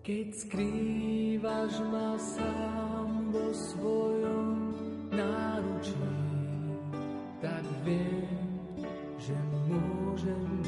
[0.00, 4.48] Keď skrývaš ma sám vo svojom
[5.12, 6.08] náručí,
[7.44, 8.32] tak viem,
[9.20, 9.36] že
[9.68, 10.65] môžem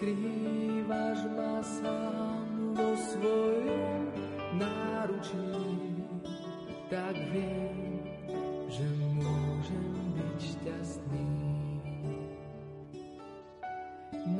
[0.00, 4.08] skrývaš ma sám vo svojom
[4.56, 5.44] náručí,
[6.88, 8.00] tak viem,
[8.72, 8.88] že
[9.20, 11.28] môžem byť šťastný.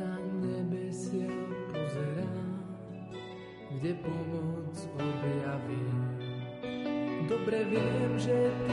[0.00, 1.28] Na nebesia
[1.68, 2.64] pozerám,
[3.76, 6.00] kde pomoc objavím.
[7.28, 8.69] Dobre viem, že ty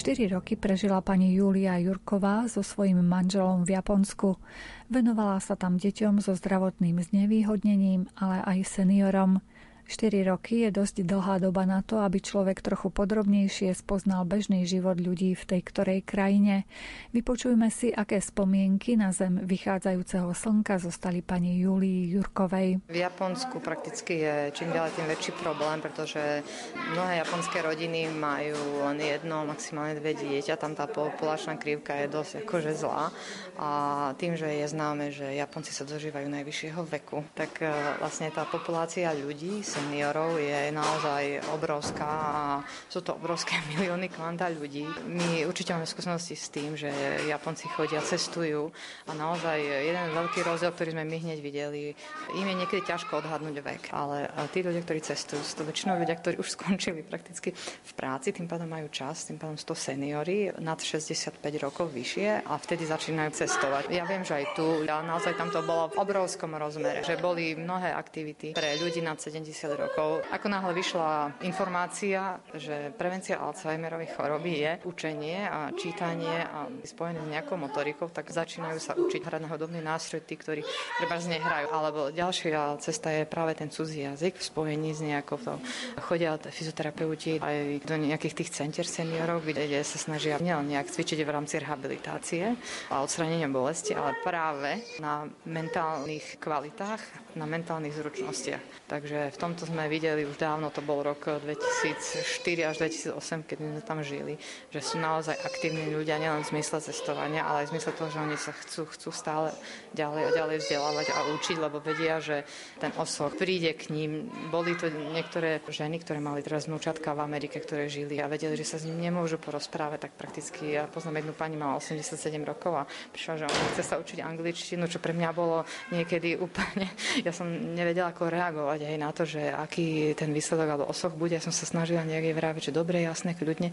[0.00, 4.40] si môj Boha4 roky prežila pani Julia Jurková so svojím manželom v Japonsku.
[4.88, 9.44] Venovala sa tam deťom so zdravotným znevýhodnením, ale aj seniorom.
[9.90, 15.02] 4 roky je dosť dlhá doba na to, aby človek trochu podrobnejšie spoznal bežný život
[15.02, 16.62] ľudí v tej ktorej krajine.
[17.10, 22.86] Vypočujme si, aké spomienky na zem vychádzajúceho slnka zostali pani Julii Jurkovej.
[22.86, 26.46] V Japonsku prakticky je čím ďalej tým väčší problém, pretože
[26.94, 32.32] mnohé japonské rodiny majú len jedno, maximálne dve dieťa, tam tá populačná krivka je dosť
[32.46, 33.10] akože zlá
[33.58, 33.70] a
[34.14, 39.10] tým, že je známe, že Japonci sa dožívajú najvyššieho veku, tak e, vlastne tá populácia
[39.12, 42.44] ľudí sa seniorov je naozaj obrovská a
[42.92, 44.84] sú to obrovské milióny kvanta ľudí.
[45.08, 46.92] My určite máme skúsenosti s tým, že
[47.24, 48.68] Japonci chodia, cestujú
[49.08, 51.96] a naozaj jeden veľký rozdiel, ktorý sme my hneď videli,
[52.36, 56.20] im je niekedy ťažko odhadnúť vek, ale tí ľudia, ktorí cestujú, sú to väčšinou ľudia,
[56.20, 60.52] ktorí už skončili prakticky v práci, tým pádom majú čas, tým pádom sú to seniory
[60.60, 63.88] nad 65 rokov vyššie a vtedy začínajú cestovať.
[63.88, 67.56] Ja viem, že aj tu, a naozaj tam to bolo v obrovskom rozmere, že boli
[67.56, 70.24] mnohé aktivity pre ľudí nad 70 rokov.
[70.30, 77.28] Ako náhle vyšla informácia, že prevencia Alzheimerovej choroby je učenie a čítanie a spojené s
[77.30, 80.62] nejakou motorikou, tak začínajú sa učiť hrať na hodobný nástroj tí, ktorí
[80.98, 81.66] treba nehrajú.
[81.70, 85.54] Alebo ďalšia cesta je práve ten cudzí jazyk v spojení s nejakou to.
[86.02, 91.30] Chodia fyzioterapeuti aj do nejakých tých center seniorov, kde sa snažia nielen nejak cvičiť v
[91.30, 92.56] rámci rehabilitácie
[92.90, 97.00] a odstranenia bolesti, ale práve na mentálnych kvalitách
[97.36, 98.79] na mentálnych zručnostiach.
[98.90, 102.74] Takže v tomto sme videli už dávno, to bol rok 2004 až
[103.14, 104.34] 2008, keď sme tam žili,
[104.74, 108.18] že sú naozaj aktívni ľudia nielen v zmysle cestovania, ale aj v zmysle toho, že
[108.18, 109.54] oni sa chcú, chcú stále
[109.94, 112.42] ďalej a ďalej vzdelávať a učiť, lebo vedia, že
[112.82, 114.26] ten osoch príde k ním.
[114.50, 118.66] Boli to niektoré ženy, ktoré mali teraz vnúčatka v Amerike, ktoré žili a vedeli, že
[118.66, 122.90] sa s ním nemôžu porozprávať, tak prakticky ja poznám jednu pani, mala 87 rokov a
[123.14, 125.62] prišla, že ona chce sa učiť angličtinu, čo pre mňa bolo
[125.94, 126.90] niekedy úplne
[127.26, 131.36] ja som nevedela, ako reagovať aj na to, že aký ten výsledok alebo osoch bude.
[131.36, 133.70] Ja som sa snažila jej vraviť, že dobre, jasné, kľudne.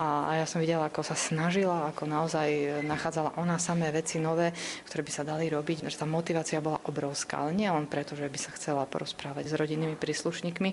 [0.00, 4.56] A, a ja som videla, ako sa snažila, ako naozaj nachádzala ona samé veci nové,
[4.88, 5.84] ktoré by sa dali robiť.
[5.86, 9.54] Že tá motivácia bola obrovská, ale nie len preto, že by sa chcela porozprávať s
[9.54, 10.70] rodinnými príslušníkmi,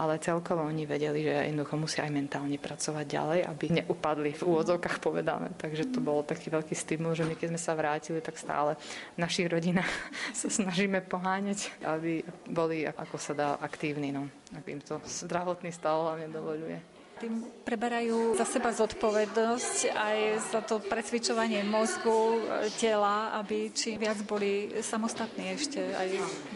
[0.00, 5.04] ale celkovo oni vedeli, že jednoducho musia aj mentálne pracovať ďalej, aby neupadli v úvodzovkách
[5.04, 5.52] povedané.
[5.60, 8.78] Takže to bol taký veľký stimul, že my keď sme sa vrátili, tak stále
[9.16, 9.90] v našich rodinách
[10.40, 15.98] sa snažíme poháňať, aby boli ako sa dá aktívni, no, ak im to zdravotný stav
[16.06, 16.91] hlavne dovoluje
[17.22, 20.18] tým preberajú za seba zodpovednosť aj
[20.50, 26.08] za to precvičovanie mozgu, e, tela, aby čím viac boli samostatní ešte aj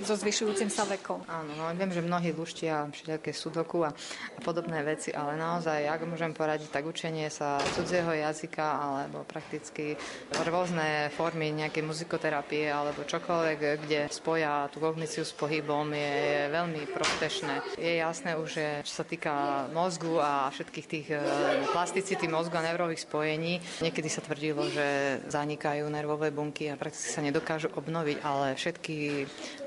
[0.02, 1.22] so zvyšujúcim sa vekom.
[1.31, 6.02] Áno, no viem, že mnohí luštia všelijaké sudoku a, a podobné veci, ale naozaj, ak
[6.02, 9.94] môžem poradiť, tak učenie sa cudzieho jazyka alebo prakticky
[10.50, 16.83] rôzne formy nejakej muzikoterapie alebo čokoľvek, kde spoja tú kogniciu s pohybom je, je veľmi
[16.90, 17.79] prospešné.
[17.79, 19.35] Je jasné už, že čo sa týka
[19.70, 21.21] mozgu a všetkých tých e,
[21.77, 23.61] plasticity mozgu a neurových spojení.
[23.85, 28.97] Niekedy sa tvrdilo, že zanikajú nervové bunky a prakticky sa nedokážu obnoviť, ale všetky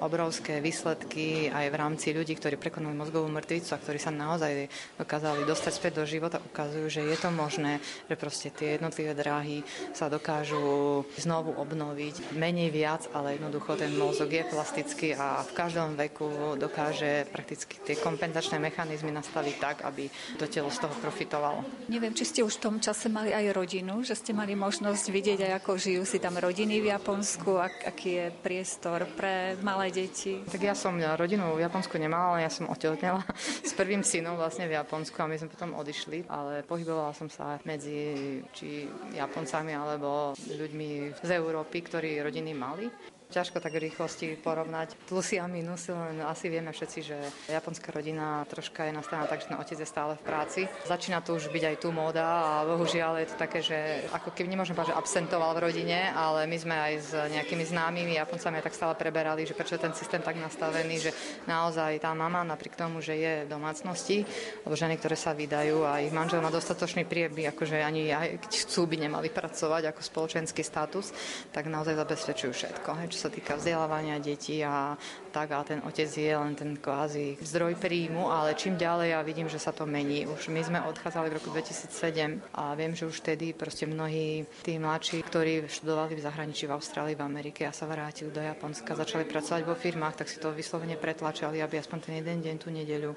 [0.01, 4.65] obrovské výsledky aj v rámci ľudí, ktorí prekonali mozgovú mŕtvicu a ktorí sa naozaj
[4.97, 7.77] dokázali dostať späť do života, ukazujú, že je to možné,
[8.09, 9.61] že proste tie jednotlivé dráhy
[9.93, 12.33] sa dokážu znovu obnoviť.
[12.33, 17.93] Menej viac, ale jednoducho ten mozog je plastický a v každom veku dokáže prakticky tie
[17.99, 21.59] kompenzačné mechanizmy nastaviť tak, aby to telo z toho profitovalo.
[21.91, 25.39] Neviem, či ste už v tom čase mali aj rodinu, že ste mali možnosť vidieť
[25.43, 30.39] aj ako žijú si tam rodiny v Japonsku, ak, aký je priestor pre malé deti.
[30.47, 33.27] Tak ja som rodinu v Japonsku nemala, ale ja som otehotnela
[33.69, 37.59] s prvým synom vlastne v Japonsku a my sme potom odišli, ale pohybovala som sa
[37.67, 38.87] medzi či
[39.19, 42.87] Japoncami alebo ľuďmi z Európy, ktorí rodiny mali.
[43.29, 48.89] Ťažko tak rýchlosti porovnať plusy a minusy, len asi vieme všetci, že japonská rodina troška
[48.89, 50.61] je nastavená tak, že ten otec je stále v práci.
[50.89, 54.49] Začína tu už byť aj tu móda a bohužiaľ je to také, že ako keby
[54.49, 58.73] nemôžem povedať, že absentoval v rodine, ale my sme aj s nejakými známymi Japoncami tak
[58.73, 61.13] stále preberali, že prečo je ten systém tak nastavený, že
[61.45, 64.25] naozaj tá mama napriek tomu, že je v domácnosti,
[64.65, 68.51] alebo ženy, ktoré sa vydajú a ich manžel má dostatočný prieby, akože ani aj keď
[68.65, 71.13] chcú by nemali pracovať ako spoločenský status,
[71.53, 72.89] tak naozaj zabezpečujú všetko.
[73.05, 74.95] Hej, čo sa týka vzdelávania detí a
[75.29, 79.47] tak a ten otec je len ten kvázi zdroj príjmu, ale čím ďalej ja vidím,
[79.47, 80.25] že sa to mení.
[80.25, 84.81] Už my sme odchádzali v roku 2007 a viem, že už vtedy proste mnohí tí
[84.81, 89.23] mladší, ktorí študovali v zahraničí v Austrálii, v Amerike a sa vrátili do Japonska, začali
[89.29, 93.13] pracovať vo firmách, tak si to vyslovene pretlačali, aby aspoň ten jeden deň tú nedeľu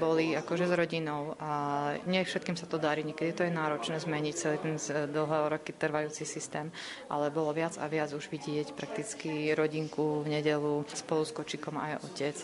[0.00, 1.50] boli akože s rodinou a
[2.08, 4.74] nie všetkým sa to darí, niekedy to je náročné zmeniť celý ten
[5.12, 6.72] dlhé roky trvajúci systém,
[7.12, 11.98] ale bolo viac a viac už vidieť prakticky rodinku v nedelu spolu s kočikom aj
[12.06, 12.36] otec.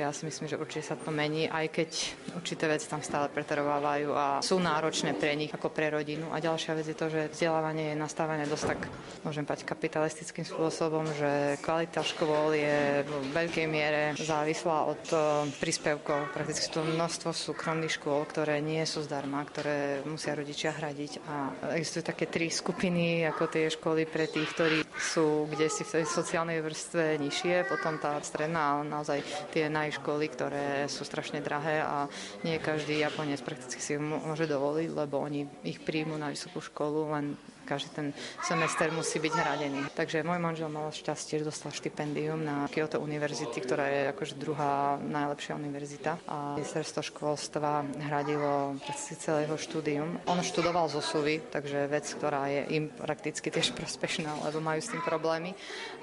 [0.00, 1.90] Ja si myslím, že určite sa to mení, aj keď
[2.32, 6.32] určité veci tam stále pretrvávajú a sú náročné pre nich ako pre rodinu.
[6.32, 8.80] A ďalšia vec je to, že vzdelávanie je nastavené dosť tak,
[9.26, 15.16] môžem povedať, kapitalistickým spôsobom, že kvalita škôl je v veľkej miere závislá od e,
[15.60, 16.32] príspevkov.
[16.32, 21.12] Prakticky to množstvo súkromných škôl, ktoré nie sú zdarma, ktoré musia rodičia hradiť.
[21.26, 21.34] A
[21.76, 26.04] existujú také tri skupiny, ako tie školy pre tých, ktorí sú kde si v tej
[26.06, 29.18] sociálnej vrstve nižšie, potom tá stredná, ale naozaj
[29.50, 32.06] tie najškoly, ktoré sú strašne drahé a
[32.46, 37.34] nie každý Japonec prakticky si môže dovoliť, lebo oni ich príjmu na vysokú školu len
[37.68, 38.08] každý ten
[38.40, 39.80] semester musí byť hradený.
[39.92, 44.96] Takže môj manžel mal šťastie, že dostal štipendium na Kyoto univerzity, ktorá je akože druhá
[44.96, 48.80] najlepšia univerzita a ministerstvo školstva hradilo
[49.18, 50.08] celé jeho štúdium.
[50.24, 54.88] On študoval zo SUVy, takže vec, ktorá je im prakticky tiež prospešná, lebo majú s
[54.88, 55.52] tým problémy.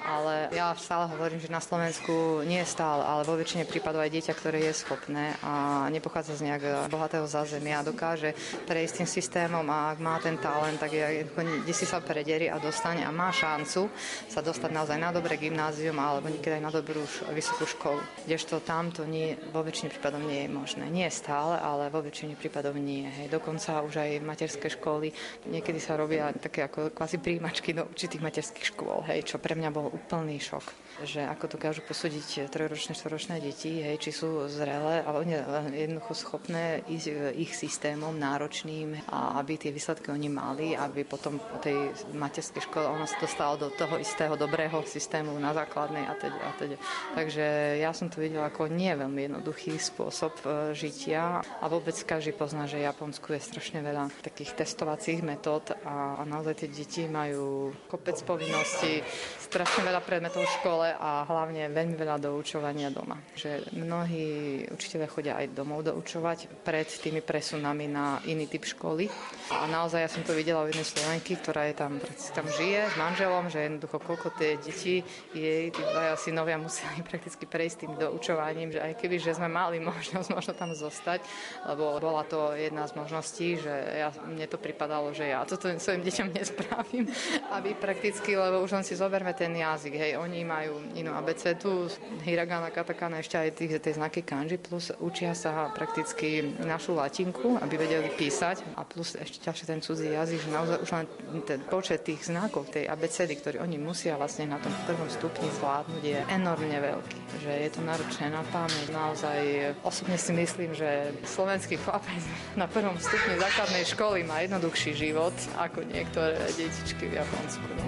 [0.05, 4.13] Ale ja stále hovorím, že na Slovensku nie je stále, ale vo väčšine prípadov aj
[4.13, 8.35] dieťa, ktoré je schopné a nepochádza z nejak bohatého zázemia, dokáže
[8.67, 11.23] prejsť tým systémom a ak má ten talent, tak je
[11.63, 13.87] kde si sa prederie a dostane a má šancu
[14.27, 18.01] sa dostať naozaj na dobré gymnázium alebo niekedy aj na dobrú vysokú školu.
[18.25, 20.85] Kdežto tamto nie, vo väčšine prípadov nie je možné.
[20.89, 23.07] Nie stále, ale vo väčšine prípadov nie.
[23.07, 23.31] Hej.
[23.31, 25.13] Dokonca už aj materské školy
[25.47, 29.69] niekedy sa robia také ako kvázi príjimačky do určitých materských škôl, hej, čo pre mňa
[29.69, 35.27] bol úplný šok že ako dokážu posúdiť trojročné, štoročné deti, hej, či sú zrelé, ale
[35.27, 35.33] oni
[35.75, 41.57] jednoducho schopné ísť ich systémom náročným a aby tie výsledky oni mali, aby potom po
[41.61, 46.39] tej materskej škole ona sa dostala do toho istého dobrého systému na základnej a teda
[46.41, 46.75] a teda.
[47.15, 47.45] Takže
[47.79, 52.65] ja som to videla ako nie veľmi jednoduchý spôsob e, žitia a vôbec každý pozná,
[52.65, 57.71] že v Japonsku je strašne veľa takých testovacích metód a, a naozaj tie deti majú
[57.87, 59.01] kopec povinností,
[59.39, 63.17] strašne veľa predmetov v škole a hlavne veľmi veľa doučovania doma.
[63.37, 64.25] Že mnohí
[64.71, 69.07] učiteľia chodia aj domov doučovať pred tými presunami na iný typ školy.
[69.53, 71.99] A naozaj ja som to videla u jednej Slovenky, ktorá je tam,
[72.33, 77.43] tam žije s manželom, že jednoducho koľko tie deti jej, tí dvaja synovia museli prakticky
[77.45, 81.21] prejsť tým doučovaním, že aj keby, že sme mali možnosť možno tam zostať,
[81.67, 86.01] lebo bola to jedna z možností, že ja, mne to pripadalo, že ja toto svojim
[86.03, 87.05] deťom nespravím,
[87.57, 91.87] aby prakticky, lebo už len si zoberme ten jazyk, hej, oni majú inú abecetu,
[92.23, 97.75] hiragana, katakana, ešte aj tých, tie znaky kanji, plus učia sa prakticky našu latinku, aby
[97.77, 101.05] vedeli písať a plus ešte ťažšie ten cudzí jazyk, že naozaj už len
[101.45, 106.03] ten počet tých znakov tej abecedy, ktorý oni musia vlastne na tom prvom stupni zvládnuť,
[106.03, 107.19] je enormne veľký.
[107.41, 108.87] Že je to náročné na pamäť.
[108.93, 109.39] Naozaj
[109.81, 112.21] osobne si myslím, že slovenský chlapec
[112.61, 117.67] na prvom stupni základnej školy má jednoduchší život ako niektoré detičky v Japonsku.
[117.81, 117.87] No.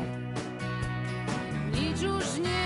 [1.78, 2.57] Nič už nie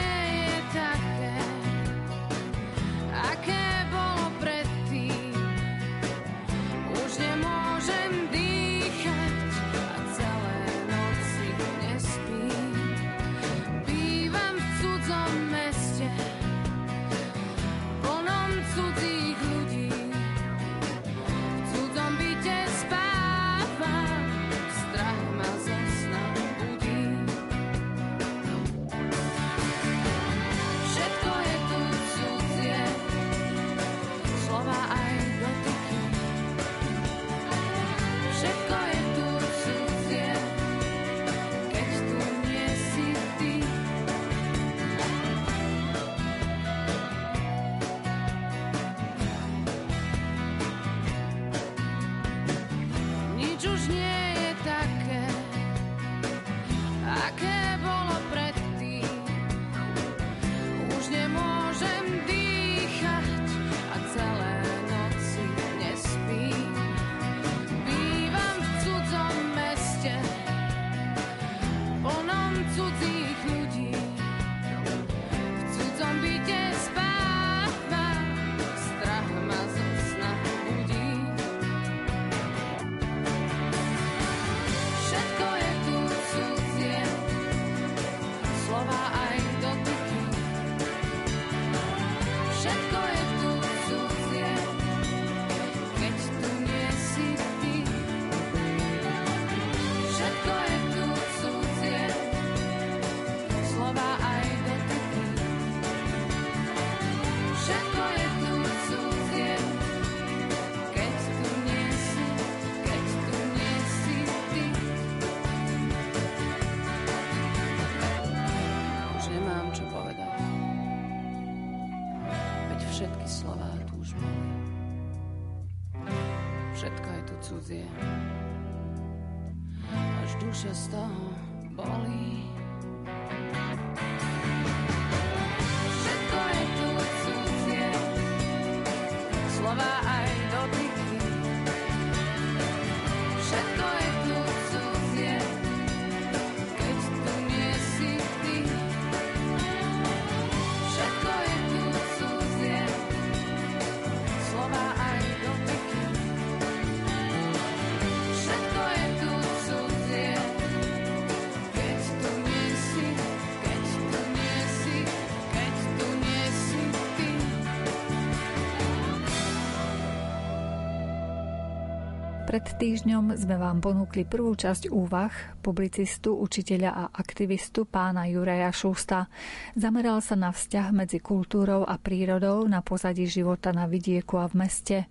[172.51, 175.31] Pred týždňom sme vám ponúkli prvú časť úvah
[175.63, 179.31] publicistu, učiteľa a aktivistu pána Juraja Šústa.
[179.71, 184.67] Zameral sa na vzťah medzi kultúrou a prírodou na pozadí života na vidieku a v
[184.67, 185.07] meste.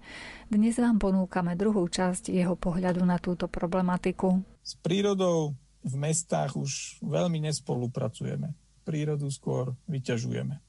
[0.53, 4.45] Dnes vám ponúkame druhú časť jeho pohľadu na túto problematiku.
[4.61, 8.53] S prírodou v mestách už veľmi nespolupracujeme.
[8.84, 10.61] Prírodu skôr vyťažujeme.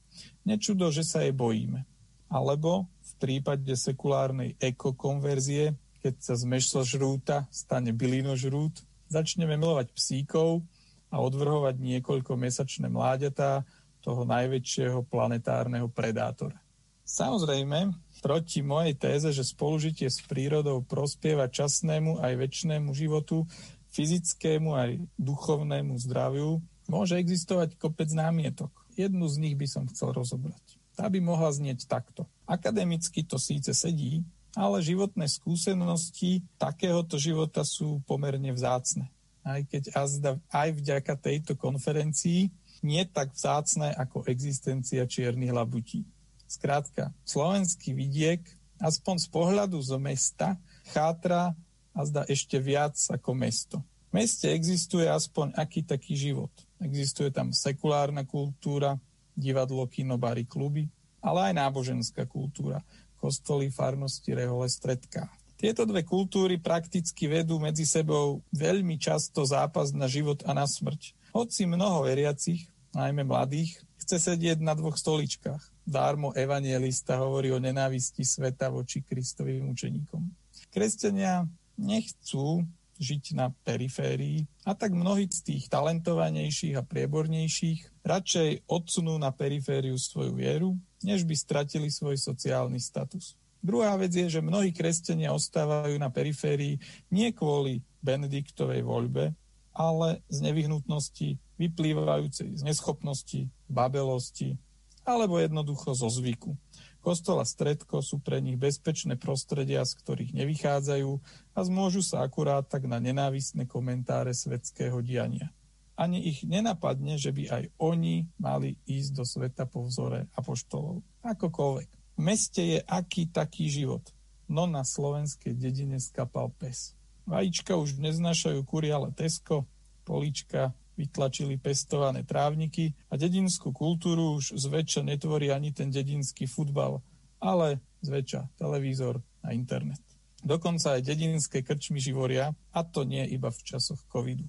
[0.48, 1.84] Nečudo, že sa jej bojíme.
[2.32, 6.44] Alebo v prípade sekulárnej ekokonverzie keď sa z
[6.82, 7.94] žrúta stane
[8.34, 10.66] žrút, začneme milovať psíkov
[11.14, 13.62] a odvrhovať niekoľko mesačné mláďatá
[14.02, 16.58] toho najväčšieho planetárneho predátora.
[17.06, 23.46] Samozrejme, proti mojej téze, že spolužitie s prírodou prospieva časnému aj väčšnému životu,
[23.92, 24.90] fyzickému aj
[25.20, 26.58] duchovnému zdraviu,
[26.90, 28.72] môže existovať kopec námietok.
[28.98, 30.62] Jednu z nich by som chcel rozobrať.
[30.98, 32.28] Tá by mohla znieť takto.
[32.44, 39.08] Akademicky to síce sedí, ale životné skúsenosti takéhoto života sú pomerne vzácne.
[39.42, 42.52] Aj keď azda, aj vďaka tejto konferencii
[42.84, 46.04] nie tak vzácne ako existencia čiernych labutí.
[46.46, 48.44] Skrátka, slovenský vidiek,
[48.82, 50.60] aspoň z pohľadu zo mesta,
[50.92, 51.56] chátra
[51.96, 53.80] a zda ešte viac ako mesto.
[54.12, 56.52] V meste existuje aspoň aký taký život.
[56.82, 59.00] Existuje tam sekulárna kultúra,
[59.32, 60.84] divadlo, kino, bary, kluby,
[61.24, 62.84] ale aj náboženská kultúra
[63.22, 65.30] kostoly, farnosti, rehole, stredká.
[65.54, 71.14] Tieto dve kultúry prakticky vedú medzi sebou veľmi často zápas na život a na smrť.
[71.30, 75.62] Hoci mnoho veriacich, najmä mladých, chce sedieť na dvoch stoličkách.
[75.86, 80.26] Dármo evangelista hovorí o nenávisti sveta voči Kristovým učeníkom.
[80.74, 81.46] Kresťania
[81.78, 82.66] nechcú
[82.98, 89.94] žiť na periférii a tak mnohí z tých talentovanejších a priebornejších radšej odsunú na perifériu
[89.96, 90.76] svoju vieru,
[91.06, 93.38] než by stratili svoj sociálny status.
[93.62, 96.82] Druhá vec je, že mnohí kresťania ostávajú na periférii
[97.14, 99.30] nie kvôli Benediktovej voľbe,
[99.70, 104.58] ale z nevyhnutnosti vyplývajúcej z neschopnosti, babelosti
[105.02, 106.54] alebo jednoducho zo zvyku.
[107.02, 111.10] Kostol stredko sú pre nich bezpečné prostredia, z ktorých nevychádzajú
[111.50, 115.50] a zmôžu sa akurát tak na nenávistné komentáre svetského diania.
[115.98, 121.02] Ani ich nenapadne, že by aj oni mali ísť do sveta po vzore apoštolov.
[121.26, 121.88] Akokoľvek.
[122.16, 124.06] V meste je aký taký život.
[124.46, 126.94] No na slovenskej dedine skapal pes.
[127.26, 129.66] Vajíčka už neznášajú kury, ale Tesko,
[130.06, 137.00] polička, vytlačili pestované trávniky a dedinskú kultúru už zväčša netvorí ani ten dedinský futbal,
[137.40, 140.00] ale zväčša televízor a internet.
[140.42, 144.44] Dokonca aj dedinské krčmy živoria, a to nie iba v časoch covidu.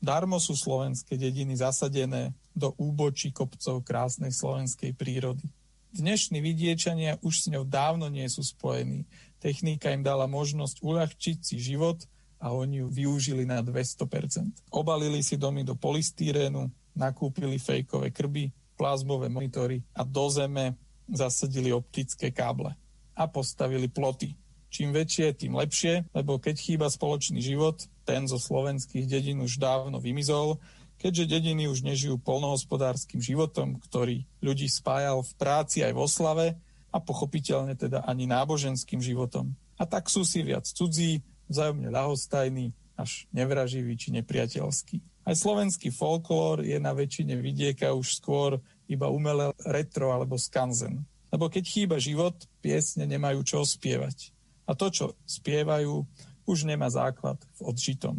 [0.00, 5.44] Darmo sú slovenské dediny zasadené do úbočí kopcov krásnej slovenskej prírody.
[5.92, 9.04] Dnešní vidiečania už s ňou dávno nie sú spojení.
[9.40, 12.00] Technika im dala možnosť uľahčiť si život
[12.40, 14.72] a oni ju využili na 200%.
[14.72, 18.48] Obalili si domy do polystýrénu, nakúpili fejkové krby,
[18.80, 20.72] plazmové monitory a do zeme
[21.04, 22.72] zasadili optické káble
[23.12, 24.32] a postavili ploty.
[24.70, 29.98] Čím väčšie, tým lepšie, lebo keď chýba spoločný život, ten zo slovenských dedín už dávno
[30.00, 30.62] vymizol,
[30.96, 36.54] keďže dediny už nežijú polnohospodárským životom, ktorý ľudí spájal v práci aj vo slave
[36.94, 39.52] a pochopiteľne teda ani náboženským životom.
[39.80, 45.26] A tak sú si viac cudzí, vzájomne ľahostajný, až nevraživý či nepriateľský.
[45.26, 51.04] Aj slovenský folklór je na väčšine vidieka už skôr iba umelé retro alebo skanzen.
[51.30, 54.34] Lebo keď chýba život, piesne nemajú čo spievať.
[54.66, 56.02] A to, čo spievajú,
[56.46, 58.18] už nemá základ v odžitom.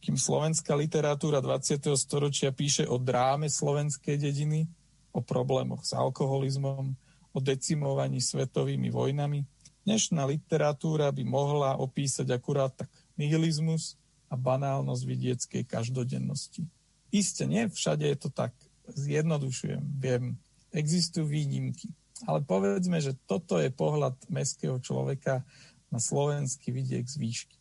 [0.00, 1.82] Kým slovenská literatúra 20.
[1.98, 4.70] storočia píše o dráme slovenskej dediny,
[5.12, 6.94] o problémoch s alkoholizmom,
[7.32, 9.44] o decimovaní svetovými vojnami,
[9.86, 13.94] Dnešná literatúra by mohla opísať akurát tak nihilizmus
[14.26, 16.66] a banálnosť vidieckej každodennosti.
[17.14, 18.50] Isté nie, všade je to tak.
[18.90, 20.34] Zjednodušujem, viem,
[20.74, 21.94] existujú výnimky.
[22.26, 25.46] Ale povedzme, že toto je pohľad mestského človeka
[25.86, 27.54] na slovenský vidiek z výšky.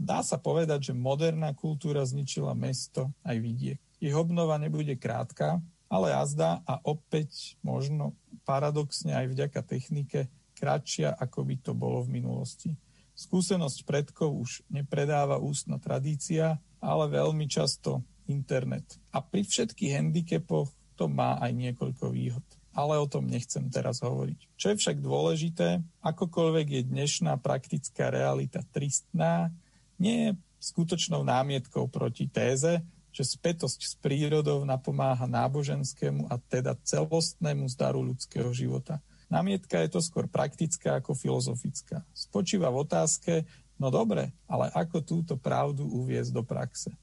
[0.00, 3.80] Dá sa povedať, že moderná kultúra zničila mesto aj vidiek.
[4.00, 5.60] Ich obnova nebude krátka,
[5.92, 8.16] ale jazda a opäť možno
[8.48, 12.72] paradoxne aj vďaka technike kratšia, ako by to bolo v minulosti.
[13.16, 18.84] Skúsenosť predkov už nepredáva ústna tradícia, ale veľmi často internet.
[19.12, 22.44] A pri všetkých handicapoch to má aj niekoľko výhod.
[22.76, 24.52] Ale o tom nechcem teraz hovoriť.
[24.60, 29.48] Čo je však dôležité, akokoľvek je dnešná praktická realita tristná,
[29.96, 30.30] nie je
[30.60, 32.84] skutočnou námietkou proti téze,
[33.16, 39.00] že spätosť s prírodou napomáha náboženskému a teda celostnému zdaru ľudského života.
[39.26, 42.06] Namietka je to skôr praktická ako filozofická.
[42.14, 43.32] Spočíva v otázke,
[43.76, 46.96] No dobre, ale ako túto pravdu uviezť do praxe?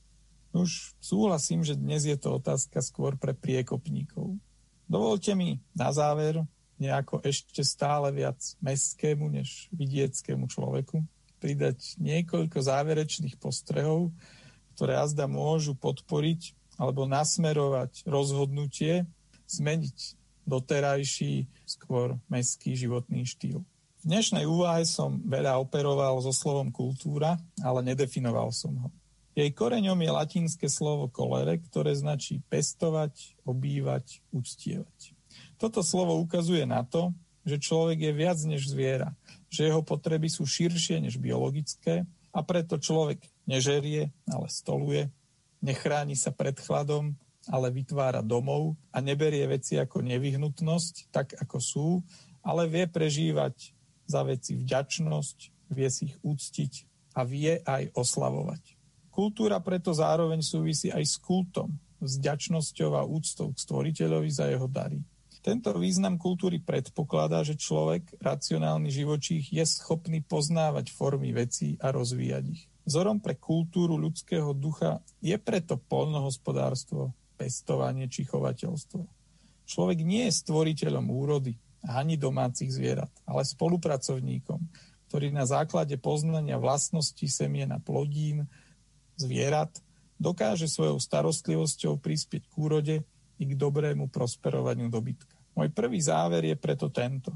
[0.53, 4.37] Už súhlasím, že dnes je to otázka skôr pre priekopníkov.
[4.89, 6.41] Dovolte mi na záver
[6.81, 11.05] nejako ešte stále viac mestskému než vidieckému človeku
[11.37, 14.09] pridať niekoľko záverečných postrehov,
[14.73, 19.05] ktoré azda môžu podporiť alebo nasmerovať rozhodnutie
[19.45, 23.63] zmeniť doterajší skôr mestský životný štýl.
[24.03, 28.89] V dnešnej úvahe som veľa operoval so slovom kultúra, ale nedefinoval som ho.
[29.33, 35.15] Jej koreňom je latinské slovo kolere, ktoré značí pestovať, obývať, uctievať.
[35.57, 37.15] Toto slovo ukazuje na to,
[37.47, 39.15] že človek je viac než zviera,
[39.49, 45.09] že jeho potreby sú širšie než biologické a preto človek nežerie, ale stoluje,
[45.63, 47.15] nechráni sa pred chladom,
[47.51, 51.87] ale vytvára domov a neberie veci ako nevyhnutnosť, tak ako sú,
[52.43, 53.75] ale vie prežívať
[54.07, 55.37] za veci vďačnosť,
[55.71, 56.73] vie si ich úctiť
[57.15, 58.61] a vie aj oslavovať.
[59.13, 64.65] Kultúra preto zároveň súvisí aj s kultom, s vďačnosťou a úctou k stvoriteľovi za jeho
[64.67, 64.99] dary.
[65.43, 72.43] Tento význam kultúry predpokladá, že človek, racionálny živočích, je schopný poznávať formy vecí a rozvíjať
[72.47, 72.63] ich.
[72.87, 77.11] Vzorom pre kultúru ľudského ducha je preto polnohospodárstvo,
[77.43, 79.03] pestovanie či chovateľstvo.
[79.67, 84.59] Človek nie je stvoriteľom úrody, ani domácich zvierat, ale spolupracovníkom,
[85.11, 88.47] ktorý na základe poznania vlastností semiena plodín,
[89.19, 89.75] zvierat,
[90.15, 92.95] dokáže svojou starostlivosťou prispieť k úrode
[93.35, 95.35] i k dobrému prosperovaniu dobytka.
[95.53, 97.35] Môj prvý záver je preto tento.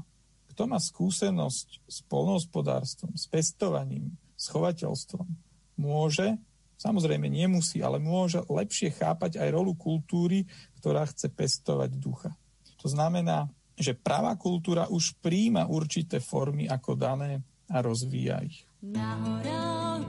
[0.56, 5.28] Kto má skúsenosť s polnohospodárstvom, s pestovaním, s chovateľstvom,
[5.76, 6.34] môže,
[6.78, 10.46] samozrejme nemusí, ale môže lepšie chápať aj rolu kultúry,
[10.78, 12.30] ktorá chce pestovať ducha.
[12.78, 18.62] To znamená, že pravá kultúra už príjma určité formy ako dané a rozvíja ich.
[18.82, 20.06] Na horách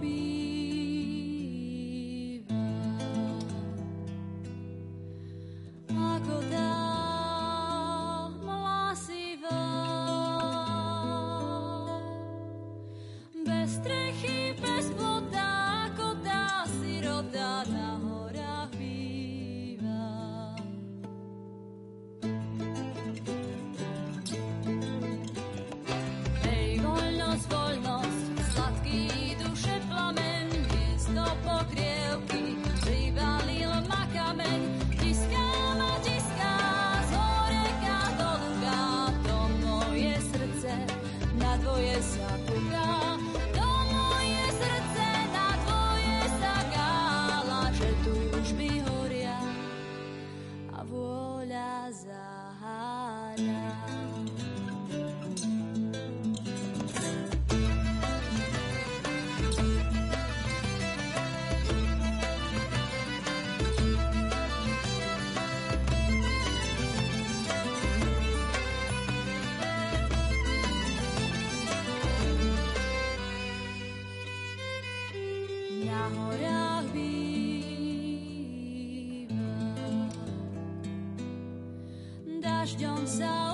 [82.80, 83.49] don't sound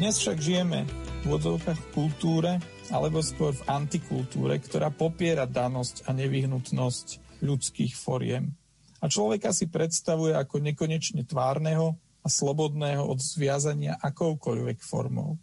[0.00, 0.88] Dnes však žijeme
[1.28, 2.56] v odzovkách v kultúre,
[2.88, 8.48] alebo skôr v antikultúre, ktorá popiera danosť a nevyhnutnosť ľudských foriem.
[9.04, 15.36] A človeka si predstavuje ako nekonečne tvárneho, a slobodného od zviazania akoukoľvek formou.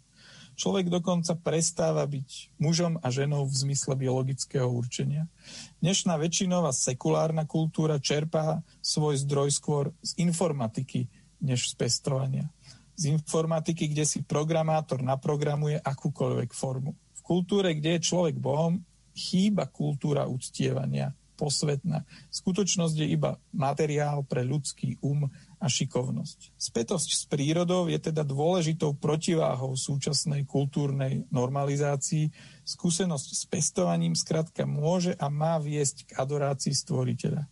[0.58, 5.30] Človek dokonca prestáva byť mužom a ženou v zmysle biologického určenia.
[5.78, 11.06] Dnešná väčšinová sekulárna kultúra čerpá svoj zdroj skôr z informatiky,
[11.38, 12.50] než z pestovania.
[12.98, 16.98] Z informatiky, kde si programátor naprogramuje akúkoľvek formu.
[17.14, 18.82] V kultúre, kde je človek Bohom,
[19.14, 22.02] chýba kultúra uctievania, posvetná.
[22.34, 25.30] Skutočnosť je iba materiál pre ľudský um
[25.62, 26.58] a šikovnosť.
[26.58, 32.34] Spätosť s prírodou je teda dôležitou protiváhou súčasnej kultúrnej normalizácii.
[32.66, 37.46] Skúsenosť s pestovaním skratka môže a má viesť k adorácii stvoriteľa.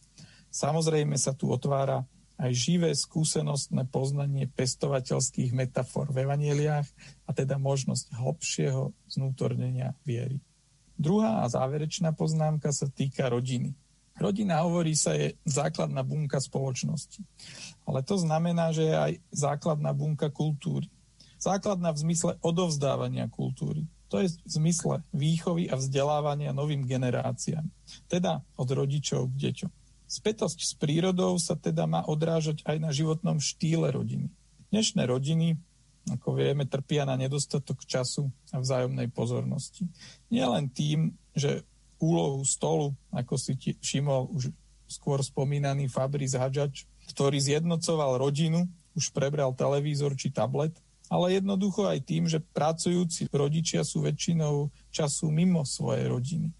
[0.51, 2.03] Samozrejme sa tu otvára
[2.37, 6.89] aj živé skúsenostné poznanie pestovateľských metafor v evaneliách
[7.25, 10.41] a teda možnosť hlbšieho znútornenia viery.
[10.97, 13.77] Druhá a záverečná poznámka sa týka rodiny.
[14.17, 17.21] Rodina, hovorí sa, je základná bunka spoločnosti.
[17.85, 20.89] Ale to znamená, že je aj základná bunka kultúry.
[21.37, 23.85] Základná v zmysle odovzdávania kultúry.
[24.09, 27.69] To je v zmysle výchovy a vzdelávania novým generáciám.
[28.09, 29.86] Teda od rodičov k deťom.
[30.07, 34.31] Spätosť s prírodou sa teda má odrážať aj na životnom štýle rodiny.
[34.71, 35.59] Dnešné rodiny,
[36.07, 39.83] ako vieme, trpia na nedostatok času a vzájomnej pozornosti.
[40.31, 41.67] Nie len tým, že
[41.99, 44.55] úlohu stolu, ako si všimol už
[44.87, 50.79] skôr spomínaný Fabrice Hadžač, ktorý zjednocoval rodinu, už prebral televízor či tablet,
[51.11, 56.55] ale jednoducho aj tým, že pracujúci rodičia sú väčšinou času mimo svojej rodiny.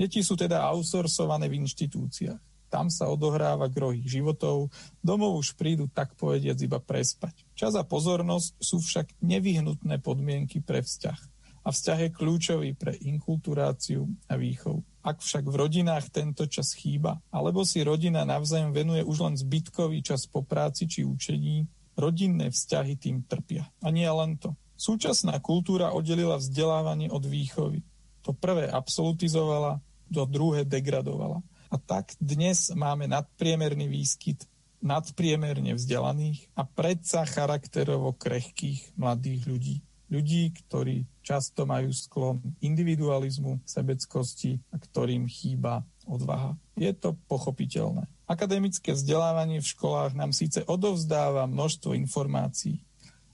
[0.00, 2.40] Deti sú teda outsourcované v inštitúciách.
[2.66, 7.46] Tam sa odohráva groh ich životov, domov už prídu tak povediac iba prespať.
[7.54, 11.36] Čas a pozornosť sú však nevyhnutné podmienky pre vzťah
[11.66, 14.86] a vzťah je kľúčový pre inkulturáciu a výchovu.
[15.02, 19.98] Ak však v rodinách tento čas chýba, alebo si rodina navzájom venuje už len zbytkový
[20.06, 21.66] čas po práci či učení,
[21.98, 23.66] rodinné vzťahy tým trpia.
[23.82, 24.54] A nie len to.
[24.78, 27.82] Súčasná kultúra oddelila vzdelávanie od výchovy.
[28.22, 31.42] To prvé absolutizovala, to druhé degradovala.
[31.76, 34.48] A tak dnes máme nadpriemerný výskyt
[34.80, 39.76] nadpriemerne vzdelaných a predsa charakterovo krehkých mladých ľudí
[40.08, 46.56] ľudí, ktorí často majú sklon individualizmu, sebeckosti a ktorým chýba odvaha.
[46.78, 48.08] Je to pochopiteľné.
[48.24, 52.80] Akademické vzdelávanie v školách nám síce odovzdáva množstvo informácií,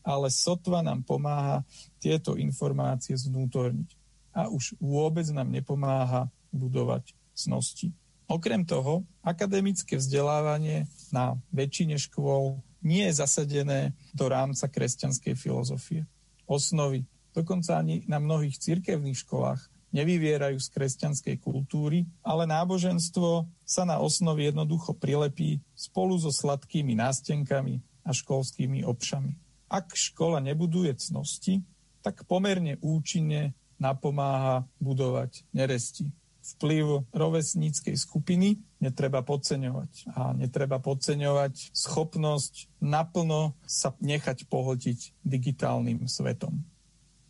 [0.02, 1.62] ale sotva nám pomáha
[2.02, 3.92] tieto informácie zvnútorniť.
[4.32, 7.92] A už vôbec nám nepomáha budovať cnosti.
[8.32, 16.08] Okrem toho, akademické vzdelávanie na väčšine škôl nie je zasadené do rámca kresťanskej filozofie
[16.48, 17.04] osnovy.
[17.36, 19.60] Dokonca ani na mnohých cirkevných školách
[19.92, 27.84] nevyvierajú z kresťanskej kultúry, ale náboženstvo sa na osnovy jednoducho prilepí spolu so sladkými nástenkami
[28.00, 29.36] a školskými obšami.
[29.68, 31.60] Ak škola nebuduje cnosti,
[32.00, 36.08] tak pomerne účinne napomáha budovať neresti.
[36.42, 40.10] Vplyv rovesníckej skupiny netreba podceňovať.
[40.18, 46.66] A netreba podceňovať schopnosť naplno sa nechať pohltiť digitálnym svetom.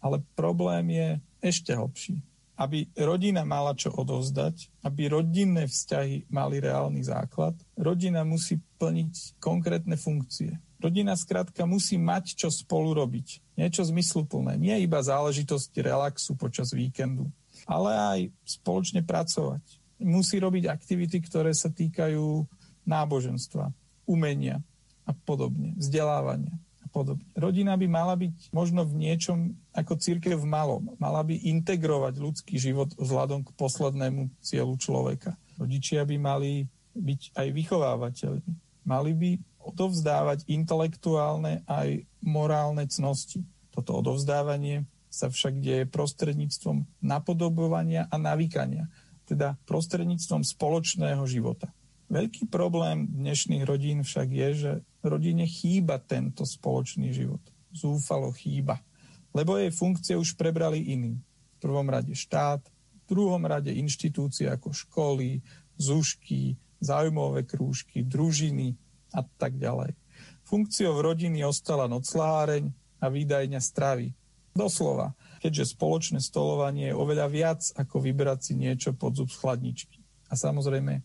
[0.01, 1.09] Ale problém je
[1.45, 2.25] ešte hlbší.
[2.57, 9.97] Aby rodina mala čo odovzdať, aby rodinné vzťahy mali reálny základ, rodina musí plniť konkrétne
[10.01, 10.57] funkcie.
[10.83, 13.55] Rodina skrátka musí mať čo spolu robiť.
[13.55, 14.59] Niečo zmysluplné.
[14.59, 17.31] Nie iba záležitosť relaxu počas víkendu,
[17.67, 19.63] ale aj spoločne pracovať
[20.03, 22.45] musí robiť aktivity, ktoré sa týkajú
[22.83, 23.71] náboženstva,
[24.05, 24.59] umenia
[25.07, 27.27] a podobne, vzdelávania a podobne.
[27.39, 30.95] Rodina by mala byť možno v niečom ako církev v malom.
[30.99, 35.39] Mala by integrovať ľudský život vzhľadom k poslednému cieľu človeka.
[35.59, 38.53] Rodičia by mali byť aj vychovávateľmi.
[38.83, 39.31] Mali by
[39.63, 43.47] odovzdávať intelektuálne aj morálne cnosti.
[43.71, 48.89] Toto odovzdávanie sa však deje prostredníctvom napodobovania a navykania
[49.33, 51.71] teda prostredníctvom spoločného života.
[52.13, 57.41] Veľký problém dnešných rodín však je, že rodine chýba tento spoločný život.
[57.73, 58.85] Zúfalo chýba.
[59.33, 61.17] Lebo jej funkcie už prebrali iní.
[61.57, 65.41] V prvom rade štát, v druhom rade inštitúcie ako školy,
[65.81, 68.77] zušky, záujmové krúžky, družiny
[69.17, 69.97] a tak ďalej.
[70.45, 72.69] Funkciou rodiny ostala nocláreň
[73.01, 74.13] a výdajňa stravy.
[74.53, 79.99] Doslova, keďže spoločné stolovanie je oveľa viac ako vybrať si niečo pod zub z chladničky.
[80.29, 81.05] A samozrejme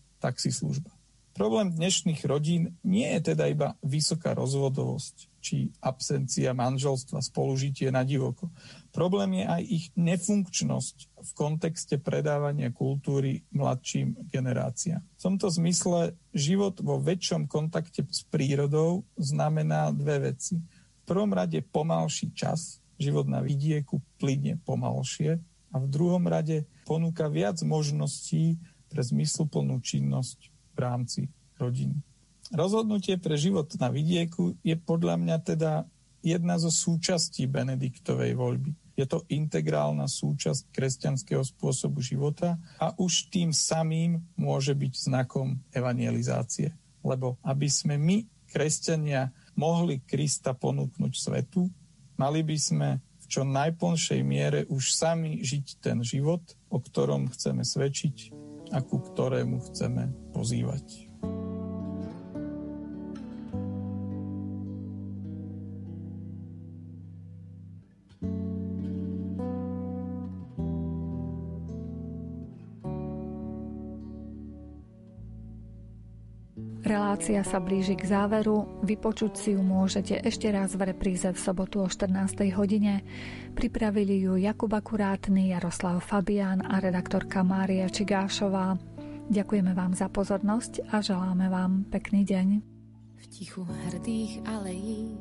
[0.50, 0.92] služba.
[1.38, 8.50] Problém dnešných rodín nie je teda iba vysoká rozvodovosť či absencia manželstva, spolužitie na divoko.
[8.90, 14.98] Problém je aj ich nefunkčnosť v kontexte predávania kultúry mladším generáciám.
[14.98, 20.58] V tomto zmysle život vo väčšom kontakte s prírodou znamená dve veci.
[20.58, 25.38] V prvom rade pomalší čas, život na vidieku plyne pomalšie
[25.70, 30.38] a v druhom rade ponúka viac možností pre zmysluplnú činnosť
[30.74, 31.20] v rámci
[31.56, 32.00] rodiny.
[32.48, 35.72] Rozhodnutie pre život na vidieku je podľa mňa teda
[36.24, 38.72] jedna zo súčastí Benediktovej voľby.
[38.98, 46.74] Je to integrálna súčasť kresťanského spôsobu života a už tým samým môže byť znakom evangelizácie.
[47.04, 51.70] Lebo aby sme my, kresťania, mohli Krista ponúknuť svetu,
[52.18, 57.64] mali by sme v čo najplnšej miere už sami žiť ten život, o ktorom chceme
[57.64, 58.34] svedčiť
[58.76, 61.07] a ku ktorému chceme pozývať.
[77.28, 81.84] Relácia sa blíži k záveru, vypočuť si ju môžete ešte raz v repríze v sobotu
[81.84, 82.56] o 14.
[82.56, 83.04] hodine.
[83.52, 88.80] Pripravili ju Jakub Akurátny, Jaroslav Fabián a redaktorka Mária Čigášová.
[89.28, 92.48] Ďakujeme vám za pozornosť a želáme vám pekný deň.
[93.20, 95.12] V tichu hrdých alejí,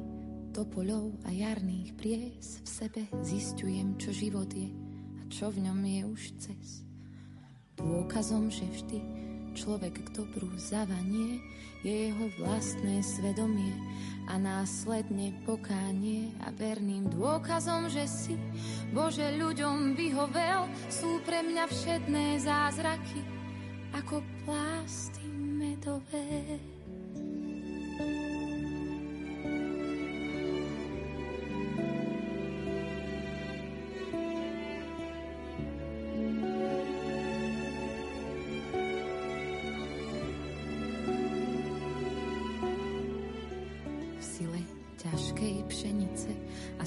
[0.55, 4.71] topoľov a jarných pries v sebe zistujem, čo život je
[5.11, 6.87] a čo v ňom je už cez.
[7.75, 9.27] Dôkazom, že vždy
[9.57, 11.41] človek k dobru zavanie,
[11.85, 13.73] je jeho vlastné svedomie
[14.27, 18.35] a následne pokánie a verným dôkazom, že si
[18.91, 23.23] Bože ľuďom vyhovel, sú pre mňa všetné zázraky
[23.95, 26.76] ako plásty medové.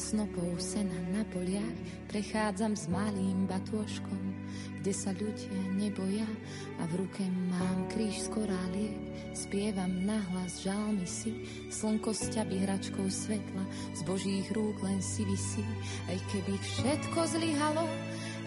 [0.01, 1.79] Snopou sena na poliach
[2.09, 4.23] prechádzam s malým batôžkom,
[4.81, 6.27] kde sa ľudia neboja
[6.81, 7.23] a v ruke
[7.53, 8.97] mám kríž z koráliek.
[9.37, 13.65] Spievam nahlas žalmy si, slnko s ťaby hračkou svetla,
[13.95, 15.63] z božích rúk len si vysí.
[16.09, 17.87] Aj keby všetko zlyhalo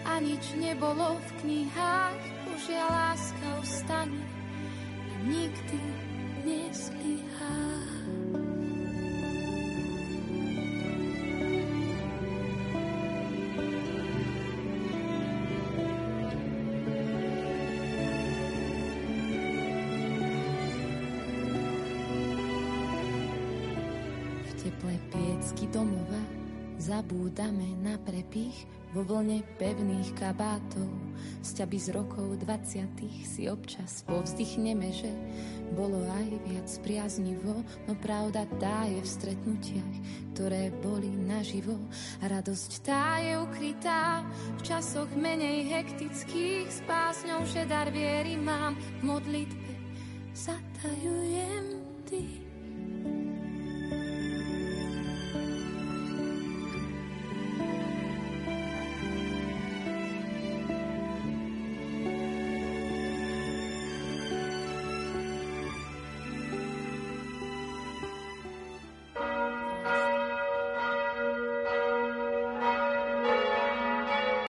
[0.04, 4.20] a nič nebolo v knihách, Božia láska ostane
[5.08, 5.80] a nikdy
[6.44, 7.83] nezlyhá.
[26.94, 30.86] Zabúdame na prepich vo vlne pevných kabátov.
[31.42, 32.86] Sťaby z rokov 20
[33.26, 35.10] si občas povzdychneme, že
[35.74, 39.94] bolo aj viac priaznivo, no pravda tá je v stretnutiach,
[40.38, 41.74] ktoré boli naživo.
[42.22, 44.22] Radosť tá je ukrytá
[44.54, 49.72] v časoch menej hektických, s pásňou, že dar viery mám v modlitbe.
[50.30, 51.66] Zatajujem
[52.06, 52.43] tých